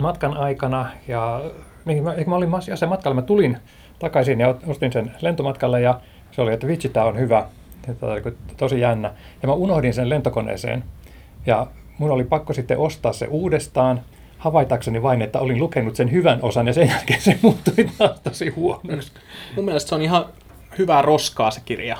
[0.00, 1.40] matkan aikana ja
[1.84, 2.50] niin, mä, mä olin
[2.88, 3.58] matkalla, mä tulin
[3.98, 6.00] takaisin ja ostin sen lentomatkalle ja
[6.32, 7.46] se oli, että vitsi, tää on hyvä.
[7.86, 8.22] Tota, oli
[8.56, 9.12] tosi jännä.
[9.42, 10.84] Ja mä unohdin sen lentokoneeseen
[11.46, 11.66] ja
[11.98, 14.00] mun oli pakko sitten ostaa se uudestaan,
[14.38, 18.48] havaitakseni vain, että olin lukenut sen hyvän osan ja sen jälkeen se muuttui taas tosi
[18.48, 19.12] huonoksi.
[19.56, 20.24] Mun mielestä se on ihan
[20.78, 21.96] hyvää roskaa se kirja.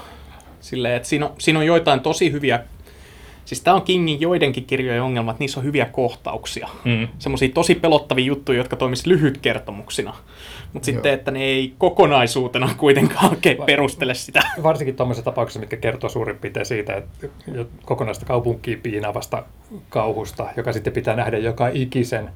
[0.61, 2.61] Silleen, että siinä on, siinä on joitain tosi hyviä
[3.45, 6.68] Siis tämä on Kingin joidenkin kirjojen ongelma, että niissä on hyviä kohtauksia.
[6.84, 7.09] Mm.
[7.18, 10.14] Semmoisia tosi pelottavia juttuja, jotka toimisivat lyhytkertomuksina.
[10.75, 14.41] Mutta sitten, että ne ei kokonaisuutena kuitenkaan oikein perustele sitä.
[14.62, 17.29] Varsinkin tuommoisissa tapauksissa, mitkä kertoo suurin piirtein siitä, että
[17.85, 19.45] kokonaista kaupunkia piinaavasta
[19.89, 22.31] kauhusta, joka sitten pitää nähdä joka ikisen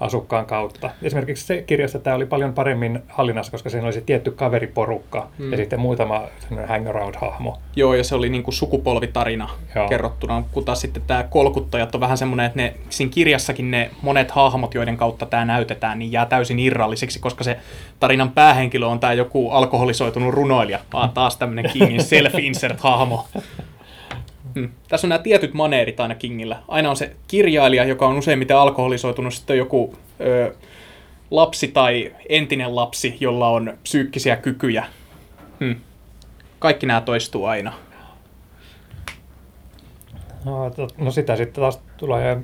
[0.00, 0.90] asukkaan kautta.
[1.02, 5.50] Esimerkiksi se kirjassa tämä oli paljon paremmin hallinnassa, koska siinä oli se tietty kaveriporukka hmm.
[5.52, 6.22] ja sitten muutama
[6.66, 7.58] hangaround-hahmo.
[7.76, 9.88] Joo, ja se oli niin kuin sukupolvitarina Joo.
[9.88, 14.30] kerrottuna, kun taas sitten tämä kolkuttajat on vähän semmoinen, että ne, siinä kirjassakin ne monet
[14.30, 17.56] hahmot, joiden kautta tämä näytetään, niin jää täysin irrallisiksi, koska se
[18.00, 23.28] tarinan päähenkilö on tämä joku alkoholisoitunut runoilija, vaan taas tämmöinen Kingin self-insert-hahmo.
[24.58, 24.70] Hmm.
[24.88, 26.62] Tässä on nämä tietyt maneerit aina Kingillä.
[26.68, 30.54] Aina on se kirjailija, joka on useimmiten alkoholisoitunut, sitten joku ö,
[31.30, 34.86] lapsi tai entinen lapsi, jolla on psyykkisiä kykyjä.
[35.60, 35.76] Hmm.
[36.58, 37.72] Kaikki nämä toistuu aina.
[40.44, 42.38] No, no sitä sitten taas tulee...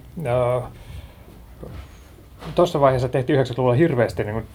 [2.55, 4.47] Tuossa vaiheessa tehtiin 90-luvulla hirveästi niin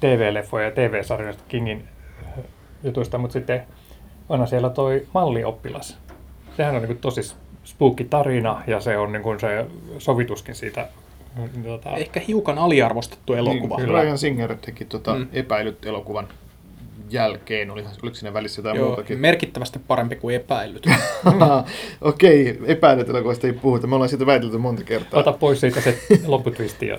[0.00, 1.88] TV-leffoja ja TV-sarjoista Kingin
[2.82, 3.66] jutuista, mutta sitten
[4.28, 5.98] on siellä toi mallioppilas
[6.56, 7.34] sehän on niin tosi
[7.64, 9.66] spooky tarina ja se on niin kuin se
[9.98, 10.88] sovituskin siitä.
[11.64, 11.90] Tota...
[11.96, 13.76] Ehkä hiukan aliarvostettu elokuva.
[13.76, 15.28] Niin, Ryan Singer teki tuota mm.
[15.32, 16.28] epäilyt elokuvan
[17.10, 19.18] jälkeen, oli, oliko siinä välissä jotain Joo, muutakin?
[19.18, 20.86] merkittävästi parempi kuin epäilyt.
[22.00, 25.20] Okei, okay, epäilyt elokuvasta ei puhuta, me ollaan siitä väitelty monta kertaa.
[25.20, 26.86] Ota pois siitä se lopputwisti.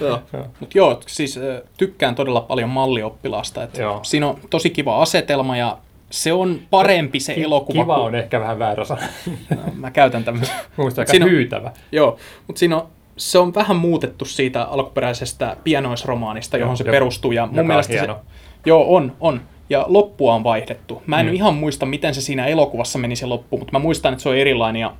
[0.00, 0.20] joo.
[0.60, 1.40] Mutta joo, siis
[1.76, 3.62] tykkään todella paljon mallioppilaasta.
[3.62, 5.78] Että siinä on tosi kiva asetelma ja
[6.12, 7.82] se on parempi se Ki- elokuva.
[7.82, 9.02] Kiva on ehkä vähän väärä sana.
[9.50, 10.56] No, mä käytän tämmöisen.
[10.76, 11.72] Muista aika siinä hyytävä.
[11.92, 16.90] Joo, mutta siinä on, se on vähän muutettu siitä alkuperäisestä pienoisromaanista, johon joo, se jo,
[16.90, 17.32] perustuu.
[17.32, 18.14] Ja mun mielestä hieno.
[18.14, 18.20] se,
[18.66, 19.40] joo, on, on.
[19.70, 21.02] Ja loppua on vaihdettu.
[21.06, 21.34] Mä en mm.
[21.34, 24.36] ihan muista, miten se siinä elokuvassa meni se loppu, mutta mä muistan, että se on
[24.36, 24.80] erilainen.
[24.80, 24.94] Ja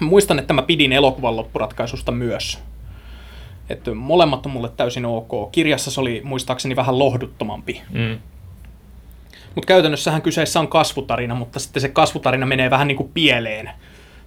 [0.00, 2.58] muistan, että mä pidin elokuvan loppuratkaisusta myös.
[3.70, 5.52] Että molemmat on mulle täysin ok.
[5.52, 7.82] Kirjassa se oli muistaakseni vähän lohduttomampi.
[7.90, 8.18] Mm.
[9.54, 13.70] Mutta käytännössähän kyseessä on kasvutarina, mutta sitten se kasvutarina menee vähän niin kuin pieleen.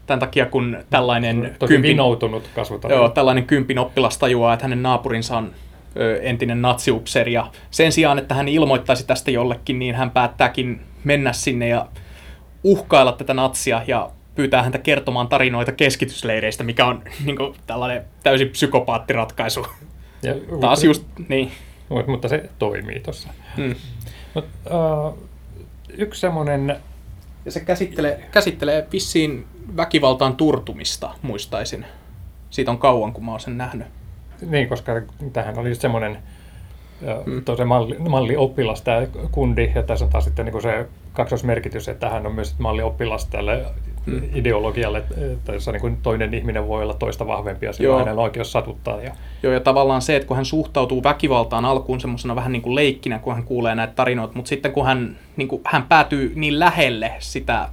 [0.05, 1.55] Tämän takia, kun tällainen...
[1.59, 2.99] Tosi kympin, vinoutunut kasvutarina.
[2.99, 5.51] Joo, tällainen kympin oppilas tajuaa, että hänen naapurinsa on
[5.97, 7.34] ö, entinen natsiupseri.
[7.34, 11.88] Ja sen sijaan, että hän ilmoittaisi tästä jollekin, niin hän päättääkin mennä sinne ja
[12.63, 18.49] uhkailla tätä natsia ja pyytää häntä kertomaan tarinoita keskitysleireistä, mikä on niin kuin, tällainen täysin
[18.49, 19.67] psykopaattiratkaisu.
[20.24, 21.51] Ja, Taas just, niin.
[22.07, 23.30] Mutta se toimii tuossa.
[23.57, 23.76] Hmm.
[24.34, 25.17] Mut, uh,
[25.89, 26.75] yksi semmoinen...
[27.45, 29.45] Ja se käsittelee, käsittelee vissiin
[29.77, 31.86] väkivaltaan turtumista, muistaisin.
[32.49, 33.88] Siitä on kauan, kun mä oon sen nähnyt.
[34.41, 34.91] Niin, koska
[35.34, 36.17] tähän oli semmoinen
[37.25, 37.57] hmm.
[37.57, 42.26] se malli, mallioppilas tämä kundi, ja tässä on taas sitten niin se kaksoismerkitys, että hän
[42.26, 43.66] on myös mallioppilas tälle
[44.05, 44.22] mm.
[44.36, 45.03] ideologialle,
[45.34, 48.51] että jossa niin kuin toinen ihminen voi olla toista vahvempi ja silloin hänellä on oikeus
[48.51, 49.01] satuttaa.
[49.01, 49.16] Ja...
[49.43, 53.20] Joo, ja tavallaan se, että kun hän suhtautuu väkivaltaan alkuun semmoisena vähän niin kuin leikkinä,
[53.20, 57.11] kun hän kuulee näitä tarinoita, mutta sitten kun hän, niin kuin, hän päätyy niin lähelle
[57.20, 57.70] sitä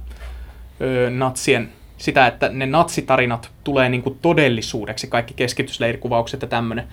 [0.81, 6.87] ö, natsien, sitä, että ne natsitarinat tulee niin kuin todellisuudeksi, kaikki keskitysleirikuvaukset ja tämmöinen,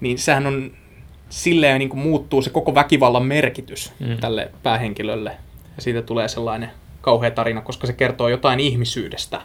[0.00, 0.70] niin sehän on
[1.30, 4.16] silleen niin kuin muuttuu se koko väkivallan merkitys mm.
[4.20, 5.36] tälle päähenkilölle.
[5.78, 6.70] Ja siitä tulee sellainen
[7.00, 9.40] kauhea tarina, koska se kertoo jotain ihmisyydestä.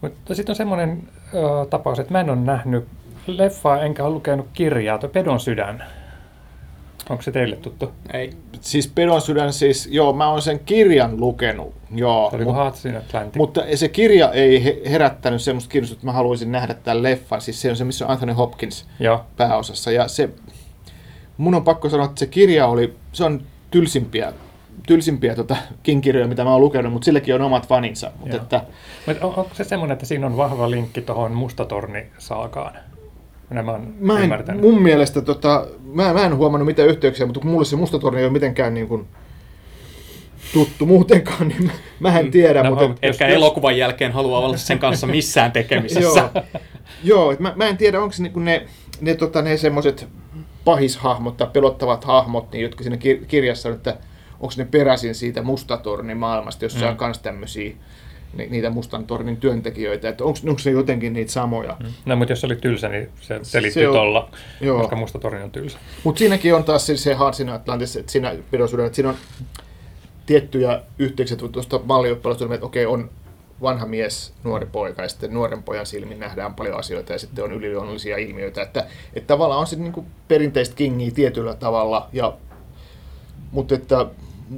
[0.00, 2.84] Mutta sitten on semmoinen ö, tapaus, että mä en ole nähnyt
[3.26, 5.84] leffaa enkä ole lukenut kirjaa, tuo Pedon sydän.
[7.10, 7.92] Onko se teille tuttu?
[8.12, 8.30] Ei.
[8.60, 11.74] Siis Pedon sydän, siis joo, mä oon sen kirjan lukenut.
[11.94, 13.36] Joo, se oli mut, Hearts Atlantic.
[13.36, 17.40] Mutta se kirja ei herättänyt semmoista kiinnostusta, että mä haluaisin nähdä tämän leffan.
[17.40, 19.24] Siis se on se, missä on Anthony Hopkins joo.
[19.36, 19.92] pääosassa.
[19.92, 20.30] Ja se,
[21.36, 24.32] mun on pakko sanoa, että se kirja oli, se on tylsimpiä
[24.86, 28.10] tylsimpiä tota, kinkirjoja, mitä mä oon lukenut, mutta silläkin on omat faninsa.
[28.20, 28.60] Mutta että...
[29.06, 32.76] Mut on, onko se semmoinen, että siinä on vahva linkki tuohon Mustatorni-saakaan?
[33.50, 33.62] Mä,
[34.00, 38.18] mä en, mun mielestä, tota, mä, mä en huomannut mitään yhteyksiä, mutta mulle se Mustatorni
[38.18, 39.06] ei ole mitenkään niin kuin,
[40.52, 42.30] tuttu muutenkaan, niin mä, en mm.
[42.30, 42.62] tiedä.
[42.62, 46.00] No, mutta, ehkä jos, elokuvan jälkeen haluaa olla sen kanssa missään tekemisessä.
[46.02, 46.30] joo,
[47.04, 48.66] joo mä, mä en tiedä, onko se niin ne,
[49.00, 50.08] ne, tota, ne semmoiset
[50.64, 52.96] pahishahmot tai pelottavat hahmot, niin, jotka siinä
[53.28, 53.96] kirjassa on, että
[54.40, 56.90] onko ne peräisin siitä Mustatornin maailmasta, jossa mm.
[56.90, 57.74] on myös tämmöisiä
[58.50, 61.76] niitä Mustan tornin työntekijöitä, että onko, onko se jotenkin niitä samoja.
[61.80, 61.92] Mm.
[62.04, 64.30] No, mutta jos se oli tylsä, niin se selittyy tuolla,
[64.78, 65.78] koska Musta torni on tylsä.
[66.04, 69.16] Mutta siinäkin on taas se Hearts in Atlantis, että siinä pidosuden, että siinä on
[70.26, 73.10] tiettyjä yhteyksiä tuosta mallioppilaisuudesta, että okei, on
[73.62, 77.52] vanha mies, nuori poika ja sitten nuoren pojan silmin nähdään paljon asioita ja sitten on
[77.52, 78.62] yliluonnollisia ilmiöitä.
[78.62, 82.32] Että, että tavallaan on se niin perinteistä kingiä tietyllä tavalla, ja,
[83.54, 84.06] mutta että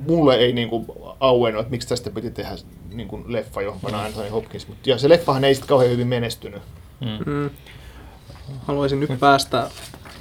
[0.07, 0.87] mulle ei niin kuin
[1.21, 2.51] auennut, että miksi tästä piti tehdä
[2.93, 4.69] niin kuin leffa jo, vanha Anthony Hopkins.
[4.69, 6.63] Mutta, ja se leffahan ei sitten kauhean hyvin menestynyt.
[7.01, 7.51] Mm.
[8.67, 9.71] Haluaisin nyt päästä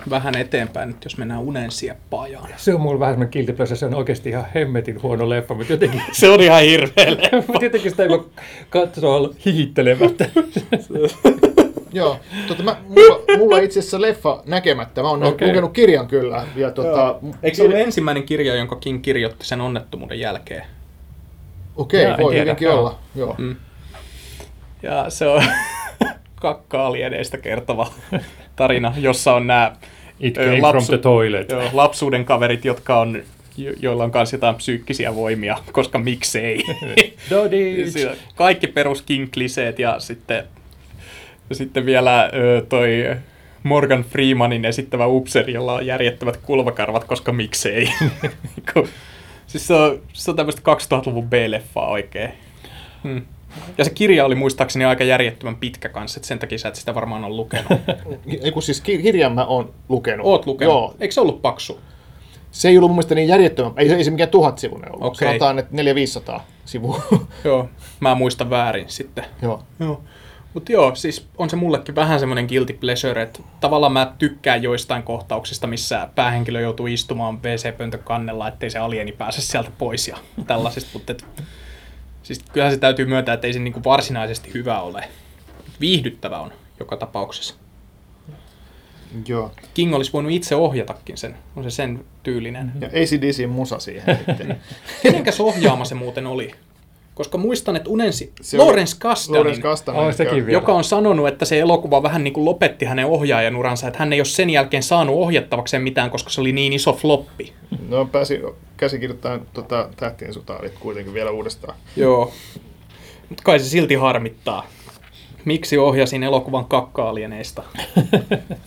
[0.10, 2.50] vähän eteenpäin, nyt jos mennään unensieppajaan.
[2.58, 3.32] Se on mulla vähän semmoinen
[3.76, 7.06] se on oikeasti ihan hemmetin huono leffa, mutta jotenkin, Se on ihan hirveä
[7.48, 8.26] mutta jotenkin sitä ei voi
[8.70, 10.30] katsoa hihittelemättä.
[11.96, 15.02] Joo, tota, mä, mulla, mulla itse asiassa leffa näkemättä.
[15.02, 15.48] Mä oon Okei.
[15.48, 16.48] lukenut kirjan kyllä.
[16.56, 20.66] Ja, tota, Eikö se ollut ensimmäinen kirja, jonka King kirjoitti sen onnettomuuden jälkeen?
[21.76, 22.80] Okei, en voi tiedä, hyvinkin joo.
[22.80, 23.00] olla.
[23.16, 23.36] Joo.
[23.38, 23.56] Mm.
[24.84, 25.44] Ja se on
[26.42, 27.88] kakka-alieneista kertova
[28.56, 29.76] tarina, jossa on nämä
[30.20, 31.50] It came lapsu- from the toilet.
[31.50, 33.24] joo, lapsuuden kaverit, jotka on,
[33.58, 36.64] jo- joilla on myös jotain psyykkisiä voimia, koska miksei.
[38.36, 39.02] Kaikki perus
[39.80, 40.44] ja sitten,
[41.52, 43.16] sitten vielä ö, toi
[43.64, 47.90] Morgan Freemanin esittävä upseri, jolla on järjettävät kulmakarvat, koska miksei.
[48.74, 48.88] Kun-
[49.48, 52.30] siis se on, se on tämmöistä 2000-luvun B-leffaa oikein.
[53.04, 53.22] Hmm.
[53.78, 56.96] Ja se kirja oli muistaakseni aika järjettömän pitkä kanssa, että sen takia sä et sitä
[56.96, 57.72] varmaan ole lukenut.
[58.44, 60.26] Ei kun siis ki- kirjan mä oon lukenut.
[60.26, 60.74] Oot lukenut?
[60.74, 60.96] Joo.
[61.00, 61.80] Eikö se ollut paksu?
[62.52, 65.08] Se ei ollut mun mielestä niin järjettömän, ei, se- ei se mikään tuhat sivunen ollut.
[65.08, 65.28] Okei.
[65.28, 65.76] Sanotaan, että
[66.38, 67.02] 400-500 sivua.
[67.44, 67.70] Joo,
[68.00, 69.26] mä muistan väärin sitten.
[69.42, 69.64] joo.
[69.80, 70.04] Joo.
[70.56, 75.04] Mutta joo, siis on se mullekin vähän semmoinen guilty pleasure, että tavallaan mä tykkään joistain
[75.04, 80.90] kohtauksista, missä päähenkilö joutuu istumaan WC-pöntön kannella, ettei se alieni pääse sieltä pois ja tällaisista,
[80.94, 81.26] mutta et,
[82.24, 85.10] siis kyllähän se täytyy myöntää, että ei se niinku varsinaisesti hyvä ole.
[85.80, 87.56] Viihdyttävä on joka tapauksessa.
[89.28, 89.52] joo.
[89.74, 92.72] King olisi voinut itse ohjatakin sen, on se sen tyylinen.
[92.82, 94.62] Ja ACDCin musa siihen sitten.
[95.04, 96.52] Kenenkäs ohjaama se muuten oli?
[97.16, 99.96] Koska muistan, että unensi Se Lawrence Kasdanin, Lawrence Kasdan.
[99.96, 100.52] Oh, sekin vielä.
[100.52, 104.20] joka on sanonut, että se elokuva vähän niin kuin lopetti hänen ohjaajanuransa, että hän ei
[104.20, 107.54] ole sen jälkeen saanut ohjattavakseen mitään, koska se oli niin iso floppi.
[107.90, 108.42] No pääsi
[108.78, 111.78] käsikirjoittamaan tota, Tähtien sotaalit kuitenkin vielä uudestaan.
[111.96, 112.32] Joo.
[113.30, 114.68] Mutta kai se silti harmittaa.
[115.46, 117.64] Miksi ohjasin elokuvan kakka-alieneista?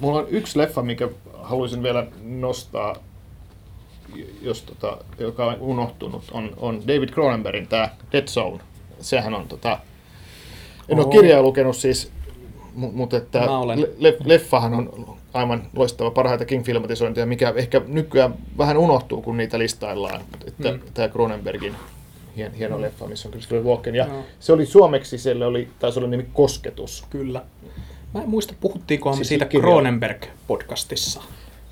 [0.01, 1.09] Mulla on yksi leffa, mikä
[1.42, 2.96] haluaisin vielä nostaa,
[4.42, 8.59] jos tota, joka on unohtunut, on, on David Cronenbergin tämä Dead Zone.
[9.00, 9.78] Sehän on, tota,
[10.88, 11.11] en ole Oho.
[11.11, 12.11] kirjaa lukenut siis,
[12.76, 13.40] mu- mutta että
[13.76, 19.59] le- le- leffahan on aivan loistava parhaita King-filmatisointia, mikä ehkä nykyään vähän unohtuu, kun niitä
[19.59, 20.20] listaillaan.
[20.46, 20.80] Että Mm.
[20.94, 21.74] Tämä Cronenbergin
[22.36, 23.94] hien, hieno leffa, missä on Christopher Walken.
[23.94, 24.22] Ja Joo.
[24.40, 27.04] se oli suomeksi, siellä oli, taisi olla nimi Kosketus.
[27.11, 27.42] Kyllä.
[28.14, 31.22] Mä en muista, puhuttiinkohan me Siis siitä Cronenberg-podcastissa.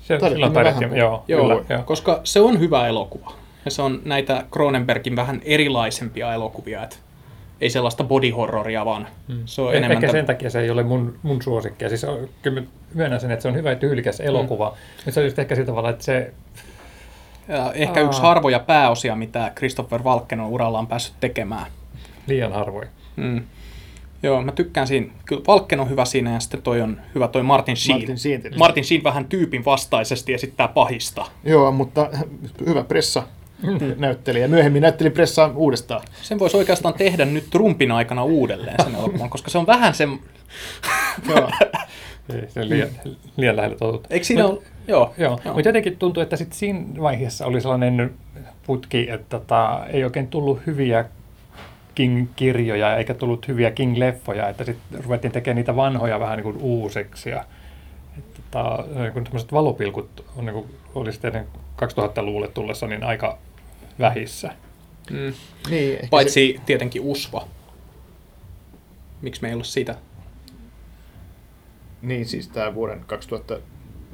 [0.07, 1.83] Se, silloin me taidettiin, vähän- joo, Joo, kyllä, joo.
[1.83, 3.31] koska se on hyvä elokuva.
[3.65, 6.95] Ja se on näitä Cronenbergin vähän erilaisempia elokuvia, että
[7.61, 9.07] ei sellaista body horroria, vaan
[9.45, 9.91] se on Eh- enemmän...
[9.97, 11.89] Ehkä täm- sen takia se ei ole mun, mun suosikki.
[11.89, 14.73] Siis on, kyllä myönnän sen, että se on hyvä ja tyylikäs elokuva.
[15.05, 15.11] Mm.
[15.11, 16.33] Se on just ehkä sillä tavalla, että se...
[17.47, 18.05] ja ehkä Aa.
[18.05, 21.65] yksi harvoja pääosia, mitä Christopher Walken on urallaan päässyt tekemään.
[22.27, 22.87] Liian harvoin.
[23.15, 23.41] Mm.
[24.23, 25.07] Joo, mä tykkään siinä.
[25.25, 27.99] Kyllä Valken on hyvä siinä ja sitten toi on hyvä toi Martin Sheen.
[27.99, 28.59] Martin Sheen tietysti.
[28.59, 31.25] Martin Sheen vähän tyypin vastaisesti esittää pahista.
[31.43, 32.09] Joo, mutta
[32.65, 33.23] hyvä pressa
[33.97, 34.47] näyttelijä.
[34.47, 36.01] Myöhemmin näytteli pressaa uudestaan.
[36.21, 40.07] Sen voisi oikeastaan tehdä nyt Trumpin aikana uudelleen sen elokuvan, koska se on vähän se...
[41.29, 41.51] Joo.
[42.33, 42.89] Ei, se on liian,
[43.37, 44.07] liian lähellä totuutta.
[44.11, 44.61] Eikö siinä Mut- ole...
[44.87, 45.13] Joo.
[45.17, 45.53] Joo, Joo.
[45.53, 48.13] mutta jotenkin tuntuu, että sit siinä vaiheessa oli sellainen
[48.65, 51.05] putki, että tota, ei oikein tullut hyviä
[51.97, 57.29] King-kirjoja eikä tullut hyviä King-leffoja, että sitten ruvettiin tekemään niitä vanhoja vähän niin kuin uusiksi.
[57.29, 57.45] Ja,
[58.17, 61.47] että tota, niin kuin tämmöiset valopilkut on, niin kuin, oli sitten
[61.81, 63.37] 2000-luvulle tullessa niin aika
[63.99, 64.53] vähissä.
[65.11, 65.33] Mm.
[65.69, 67.47] Niin, ehkä Paitsi tietenkin Usva.
[69.21, 69.93] Miksi me ei siitä?
[69.93, 69.99] Se,
[72.01, 73.59] niin, siis tämä vuoden 2000,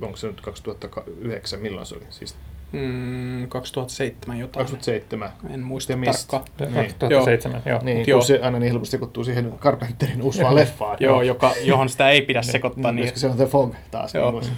[0.02, 2.06] onko se nyt 2009, milloin se oli?
[2.10, 2.36] Siis
[2.74, 4.66] Mm, 2007 jotain.
[4.66, 5.30] 2007.
[5.50, 6.44] En muista tarkkaan.
[6.60, 6.94] Niin.
[7.00, 7.80] 2007, joo.
[7.84, 8.22] Niin, Mut kun joo.
[8.22, 10.98] se aina niin helposti sekoittuu siihen Carpenterin uusvaan leffaan.
[11.00, 12.92] Joo, joka, johon sitä ei pidä sekoittaa.
[12.92, 14.14] Niin, Niin, se on The Fog taas.
[14.14, 14.40] Joo.
[14.40, 14.54] Niin,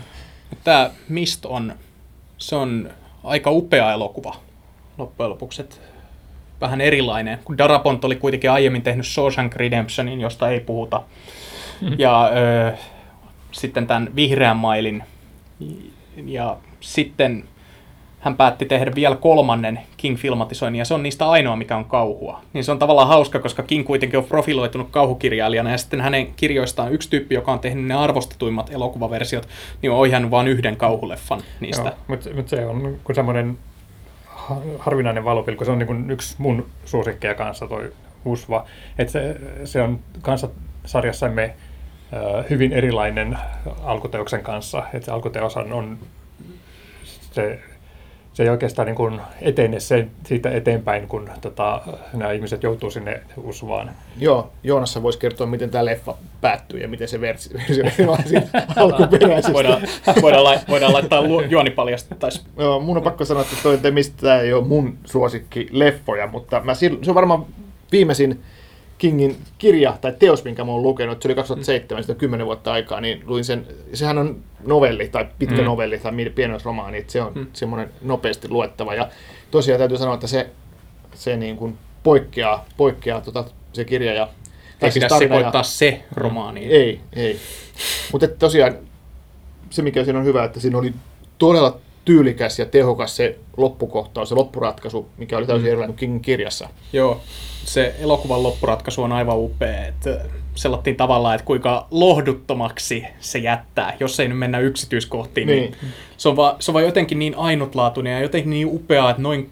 [0.63, 1.75] Tämä Mist on,
[2.37, 2.89] se on
[3.23, 4.35] aika upea elokuva
[4.97, 5.61] loppujen lopuksi.
[5.61, 5.81] Et
[6.61, 11.01] vähän erilainen, kun Darabont oli kuitenkin aiemmin tehnyt Shawshank Redemptionin, josta ei puhuta.
[11.97, 12.29] Ja
[12.69, 12.77] ö,
[13.51, 15.03] sitten tämän Vihreän mailin.
[16.25, 17.43] Ja sitten
[18.25, 22.41] hän päätti tehdä vielä kolmannen King-filmatisoinnin, ja se on niistä ainoa, mikä on kauhua.
[22.53, 26.93] Niin se on tavallaan hauska, koska King kuitenkin on profiloitunut kauhukirjailijana, ja sitten hänen kirjoistaan
[26.93, 29.47] yksi tyyppi, joka on tehnyt ne arvostetuimmat elokuvaversiot,
[29.81, 31.93] niin on ohjannut vain yhden kauhuleffan niistä.
[32.07, 33.57] Mutta mut se on kuin semmoinen
[34.25, 35.65] ha- harvinainen valopilkku.
[35.65, 37.93] Se on niin kuin yksi mun suosikkeja kanssa toi
[38.25, 38.65] usva.
[38.97, 40.49] Et se, se on kanssa
[40.85, 41.53] sarjassamme
[42.49, 43.37] hyvin erilainen
[43.83, 44.83] alkuteoksen kanssa.
[44.93, 45.97] Et se alkuteoshan on
[47.31, 47.59] se
[48.35, 51.81] se ei oikeastaan niin kuin etene sen, siitä eteenpäin, kun tota,
[52.13, 53.91] nämä ihmiset joutuu sinne usvaan.
[54.17, 57.57] Joo, Joonassa voisi kertoa, miten tämä leffa päättyy ja miten se versio
[58.75, 59.53] alkuperäisesti.
[59.53, 59.81] voidaan,
[60.21, 62.45] voidaan, lai, voidaan laittaa lu, juoni paljastettaisiin.
[62.57, 66.61] Joo, mun on pakko sanoa, että toi, mistä tämä ei ole mun suosikki leffoja, mutta
[66.63, 67.45] mä, se on varmaan
[67.91, 68.39] viimeisin
[68.97, 72.73] Kingin kirja tai teos, minkä mä oon lukenut, se oli 2007, sitä on 10 vuotta
[72.73, 75.63] aikaa, niin luin sen, sehän on novelli tai pitkä mm.
[75.63, 77.47] novelli tai pienoisromaani, että se on mm.
[77.53, 78.95] semmoinen nopeasti luettava.
[78.95, 79.09] Ja
[79.51, 80.49] tosiaan täytyy sanoa, että se,
[81.13, 83.43] se niin kuin poikkeaa, poikkeaa tota,
[83.73, 84.27] se kirja ja
[84.81, 85.63] ei siis pidä sekoittaa ja...
[85.63, 86.65] se romaani.
[86.65, 87.39] Ei, ei.
[88.11, 88.77] Mutta tosiaan
[89.69, 90.93] se, mikä siinä on hyvä, että siinä oli
[91.37, 95.67] todella tyylikäs ja tehokas se loppukohtaus, se loppuratkaisu, mikä oli täysin mm.
[95.67, 96.69] erilainen kuin Kingin kirjassa.
[96.93, 97.21] Joo,
[97.65, 99.85] se elokuvan loppuratkaisu on aivan upea.
[99.85, 100.21] Että
[100.55, 105.47] sellattiin tavallaan, että kuinka lohduttomaksi se jättää, jos ei nyt mennä yksityiskohtiin.
[105.47, 105.61] Niin.
[105.61, 105.75] niin
[106.17, 109.49] se, on vaan, se on vaan jotenkin niin ainutlaatuinen ja jotenkin niin upeaa, että noin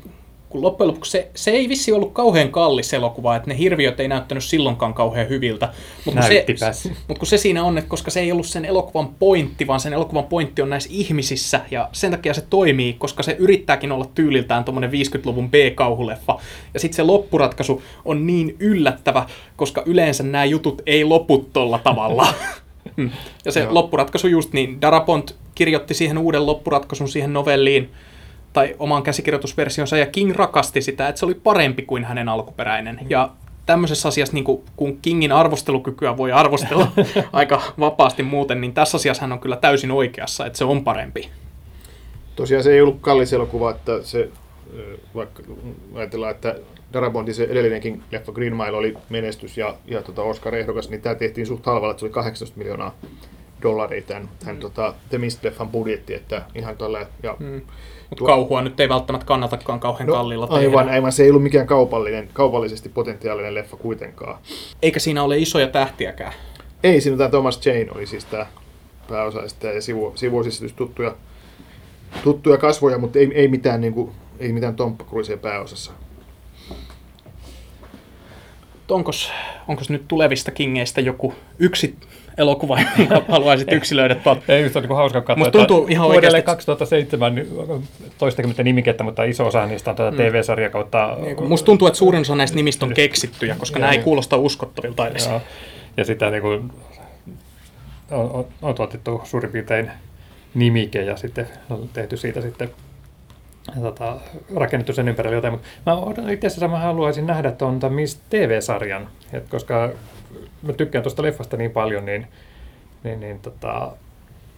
[0.54, 4.08] kun loppujen lopuksi se, se ei vissi ollut kauhean kallis elokuva, että ne hirviöt ei
[4.08, 5.70] näyttänyt silloinkaan kauhean hyviltä.
[6.06, 9.10] Mutta kun, se, mut kun se siinä on, että koska se ei ollut sen elokuvan
[9.20, 13.36] pointti, vaan sen elokuvan pointti on näissä ihmisissä, ja sen takia se toimii, koska se
[13.40, 16.40] yrittääkin olla tyyliltään tuommoinen 50-luvun B-kauhuleffa.
[16.74, 19.26] Ja sitten se loppuratkaisu on niin yllättävä,
[19.56, 22.34] koska yleensä nämä jutut ei lopu tolla tavalla.
[22.98, 23.12] Hmm.
[23.46, 23.74] ja se Joo.
[23.74, 27.90] loppuratkaisu just niin, Darabont kirjoitti siihen uuden loppuratkaisun siihen novelliin,
[28.54, 33.00] tai omaan käsikirjoitusversionsa, ja King rakasti sitä, että se oli parempi kuin hänen alkuperäinen.
[33.02, 33.08] Mm.
[33.10, 33.30] Ja
[33.66, 34.44] tämmöisessä asiassa, niin
[34.76, 36.88] kun Kingin arvostelukykyä voi arvostella
[37.34, 41.30] aika vapaasti muuten, niin tässä asiassa hän on kyllä täysin oikeassa, että se on parempi.
[42.36, 44.30] Tosiaan se ei ollut kallis elokuva, että se,
[45.16, 45.44] vaikka
[45.96, 46.56] ajatellaan, että
[46.94, 51.48] Darabondin se edellinenkin leffa Green Mile oli menestys ja, ja tota Oscar-ehdokas, niin tämä tehtiin
[51.48, 52.96] suht halvalla, että se oli 18 miljoonaa
[53.62, 54.62] dollaria tämän, tämän mm.
[54.62, 57.62] tota, The Mist-leffan budjetti, että ihan tällä, ja mm.
[58.10, 60.60] Mutta kauhua nyt ei välttämättä kannatakaan kauhean no, kalliilla tehdä.
[60.60, 64.38] Aivan, aivan, se ei ollut mikään kaupallinen, kaupallisesti potentiaalinen leffa kuitenkaan.
[64.82, 66.34] Eikä siinä ole isoja tähtiäkään.
[66.84, 68.46] Ei, siinä tämä Thomas Jane oli siis tämä
[69.10, 71.16] pääosaista ja sivu, sivuosissa tuttuja,
[72.24, 75.92] tuttuja kasvoja, mutta ei, ei mitään, niin kuin, ei mitään Tom Cruisea pääosassa.
[79.68, 81.96] Onkos nyt tulevista kingeistä joku yksi
[82.38, 82.80] elokuva,
[83.28, 84.42] haluaisit yksilöidä tuolta.
[84.48, 85.38] Ei, on niin hauska katsoa.
[85.38, 86.42] Musta tuntuu ihan oikeasti.
[86.42, 87.46] 2007
[88.18, 90.18] toistakymmentä nimikettä, mutta iso osa niistä on tätä mm.
[90.18, 91.18] TV-sarja kautta...
[91.22, 95.08] Niin, musta tuntuu, että suurin osa näistä nimistä on keksittyjä, koska nämä ei kuulosta uskottavilta
[95.08, 95.28] edes.
[95.28, 95.42] Joo.
[95.98, 96.72] Ja sitä niin kuin,
[98.12, 99.92] on, on, on tuotettu suurin piirtein
[100.54, 102.70] nimike ja sitten on tehty siitä sitten
[103.82, 104.18] tota,
[104.56, 109.50] rakennettu sen ympärille jotain, mutta mä itse asiassa mä haluaisin nähdä tuon Miss TV-sarjan, et
[109.50, 109.90] koska
[110.62, 112.28] mä tykkään tuosta leffasta niin paljon, niin,
[113.04, 113.92] niin, niin tota,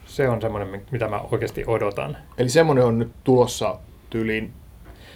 [0.05, 2.17] se on semmoinen, mitä mä oikeasti odotan.
[2.37, 4.53] Eli semmoinen on nyt tulossa tyyliin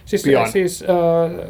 [0.10, 0.52] Siis, pian.
[0.52, 1.48] siis äh,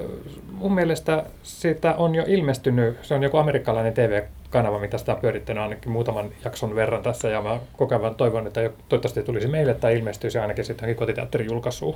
[0.51, 5.63] mun mielestä sitä on jo ilmestynyt, se on joku amerikkalainen TV-kanava, mitä sitä on pyörittänyt
[5.63, 9.97] ainakin muutaman jakson verran tässä, ja mä koko ajan toivon, että toivottavasti tulisi meille tai
[9.97, 11.95] ilmestyisi ainakin sitten kotiteatterin julkaisuun.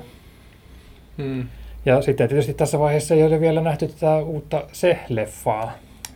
[1.17, 1.47] Hmm.
[1.85, 5.71] Ja sitten tietysti tässä vaiheessa ei ole vielä nähty tätä uutta Se-leffaa,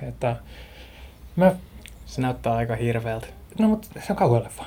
[0.08, 0.36] että
[1.38, 1.56] Mä...
[2.06, 3.28] Se näyttää aika hirveältä.
[3.60, 4.66] No, mutta se on kauhueleffa.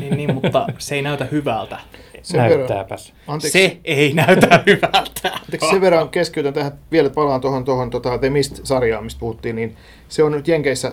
[0.00, 1.78] niin, niin, mutta se ei näytä hyvältä.
[2.22, 3.12] Se Näyttääpäs.
[3.26, 3.58] Anteeksi.
[3.58, 5.32] Se ei näytä hyvältä.
[5.40, 9.76] Anteeksi, sen verran keskeytän tähän, vielä palaan tuohon, tuohon tota, The Mist-sarjaan, mistä puhuttiin, niin
[10.08, 10.92] se on nyt Jenkeissä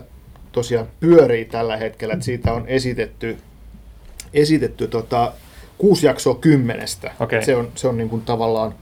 [0.51, 3.38] tosiaan pyörii tällä hetkellä, että siitä on esitetty,
[4.34, 5.34] esitetty tota,
[5.78, 7.11] kuusi jaksoa kymmenestä.
[7.20, 7.45] Okay.
[7.45, 8.76] Se on, se on niin kuin tavallaan...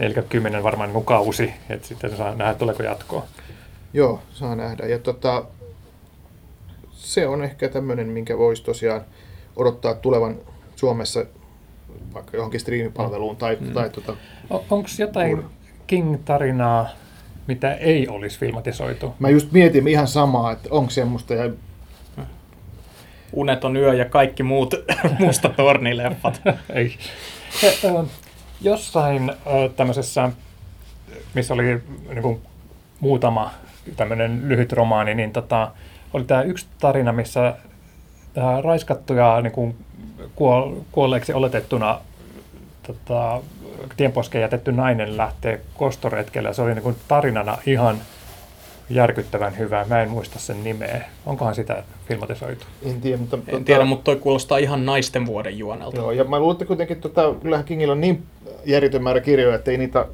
[0.00, 3.26] Eli kymmenen varmaan niin kausi, että sitten saa nähdä, tuleeko jatkoa.
[3.98, 4.86] Joo, saa nähdä.
[4.86, 5.44] Ja tota,
[6.90, 9.00] se on ehkä tämmöinen, minkä voisi tosiaan
[9.56, 10.36] odottaa tulevan
[10.76, 11.24] Suomessa
[12.14, 13.72] vaikka johonkin striimipalveluun tai, mm.
[13.72, 14.16] tai tota,
[14.50, 15.44] Onko jotain
[15.86, 16.88] King-tarinaa,
[17.46, 19.14] mitä ei olisi filmatisoitu?
[19.18, 21.50] Mä just mietin ihan samaa, että onko semmoista ja
[23.32, 24.74] Uneton yö ja kaikki muut
[25.18, 26.40] musta tornileffat.
[26.74, 26.98] ei.
[28.60, 29.32] jossain
[29.76, 30.30] tämmöisessä,
[31.34, 32.40] missä oli niin kuin,
[33.00, 33.50] muutama
[33.96, 35.70] tämmöinen lyhyt romaani, niin tota,
[36.12, 37.54] oli tämä yksi tarina, missä
[38.34, 39.76] tämä raiskattuja niin kuin
[40.34, 42.00] kuol, kuolleeksi oletettuna
[42.86, 43.40] tota,
[43.96, 46.54] tienposkeen jätetty nainen lähtee kostoretkelle.
[46.54, 47.98] Se oli niin kuin tarinana ihan
[48.90, 49.86] järkyttävän hyvä.
[49.88, 51.04] Mä en muista sen nimeä.
[51.26, 52.66] Onkohan sitä filmatisoitu?
[52.86, 53.38] En tiedä, mutta...
[53.46, 55.96] En tiedä, mutta toi kuulostaa ihan naisten vuoden juonelta.
[55.96, 58.26] Joo, ja mä luulen, että kuitenkin tota, kyllähän Kingillä on niin
[58.64, 60.06] järjetön määrä kirjoja, että ei niitä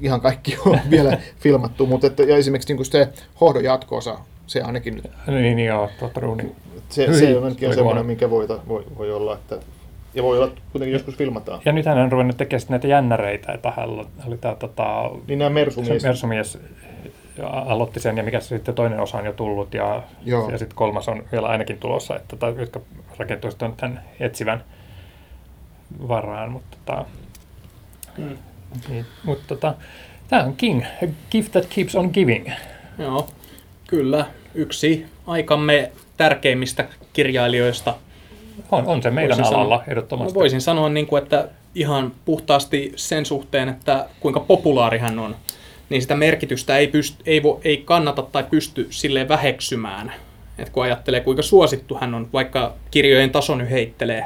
[0.00, 3.08] ihan kaikki on vielä filmattu, mutta että, ja esimerkiksi niin kuin se
[3.40, 6.56] Hohdon jatko-osa, se ainakin nyt, Niin, niin joo, totta Roonin.
[6.88, 9.56] se, se on se ainakin oli semmoinen, minkä voi, voi, voi olla, että
[10.14, 11.60] ja voi olla kuitenkin joskus filmataan.
[11.64, 13.88] Ja nythän hän on ruvennut tekemään näitä jännäreitä, että hän
[14.26, 16.58] oli tämä tota, Niin nämä Mersumies, Mersumies
[17.42, 20.50] aloitti sen ja mikä se sitten toinen osa on jo tullut ja, Joo.
[20.50, 22.80] ja sitten kolmas on vielä ainakin tulossa, että tota, jotka
[23.18, 24.64] rakentuu sitten tämän etsivän
[26.08, 27.04] varaan, mutta tota,
[28.18, 28.36] Mm.
[28.88, 29.74] Niin, mutta tota,
[30.28, 32.50] tämä on King, a gift that keeps on giving.
[32.98, 33.28] Joo,
[33.86, 34.26] kyllä.
[34.54, 37.94] Yksi aikamme tärkeimmistä kirjailijoista.
[38.70, 40.32] On, on se meidän Voisin alalla sanoa- ehdottomasti.
[40.34, 45.36] No voisin sanoa, niin kuin, että ihan puhtaasti sen suhteen, että kuinka populaari hän on,
[45.88, 50.12] niin sitä merkitystä ei, pyst- ei, vo- ei kannata tai pysty sille väheksymään.
[50.58, 54.24] Et kun ajattelee, kuinka suosittu hän on, vaikka kirjojen taso nyt heittelee.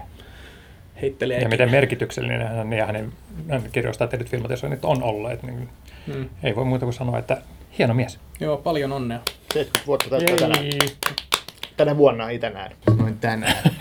[1.03, 3.12] Heittelee ja miten merkityksellinen hän ja hänen,
[3.50, 5.68] hänen kirjoistaan tehdyt filmatisoinnit on olleet, niin
[6.07, 6.28] Mm.
[6.42, 7.42] ei voi muuta kuin sanoa, että
[7.78, 8.18] hieno mies.
[8.40, 9.20] Joo, paljon onnea.
[9.53, 10.64] 70 vuotta täyttää tänään.
[11.76, 12.72] Tänä vuonna ei tänään.
[12.98, 13.57] Noin tänään.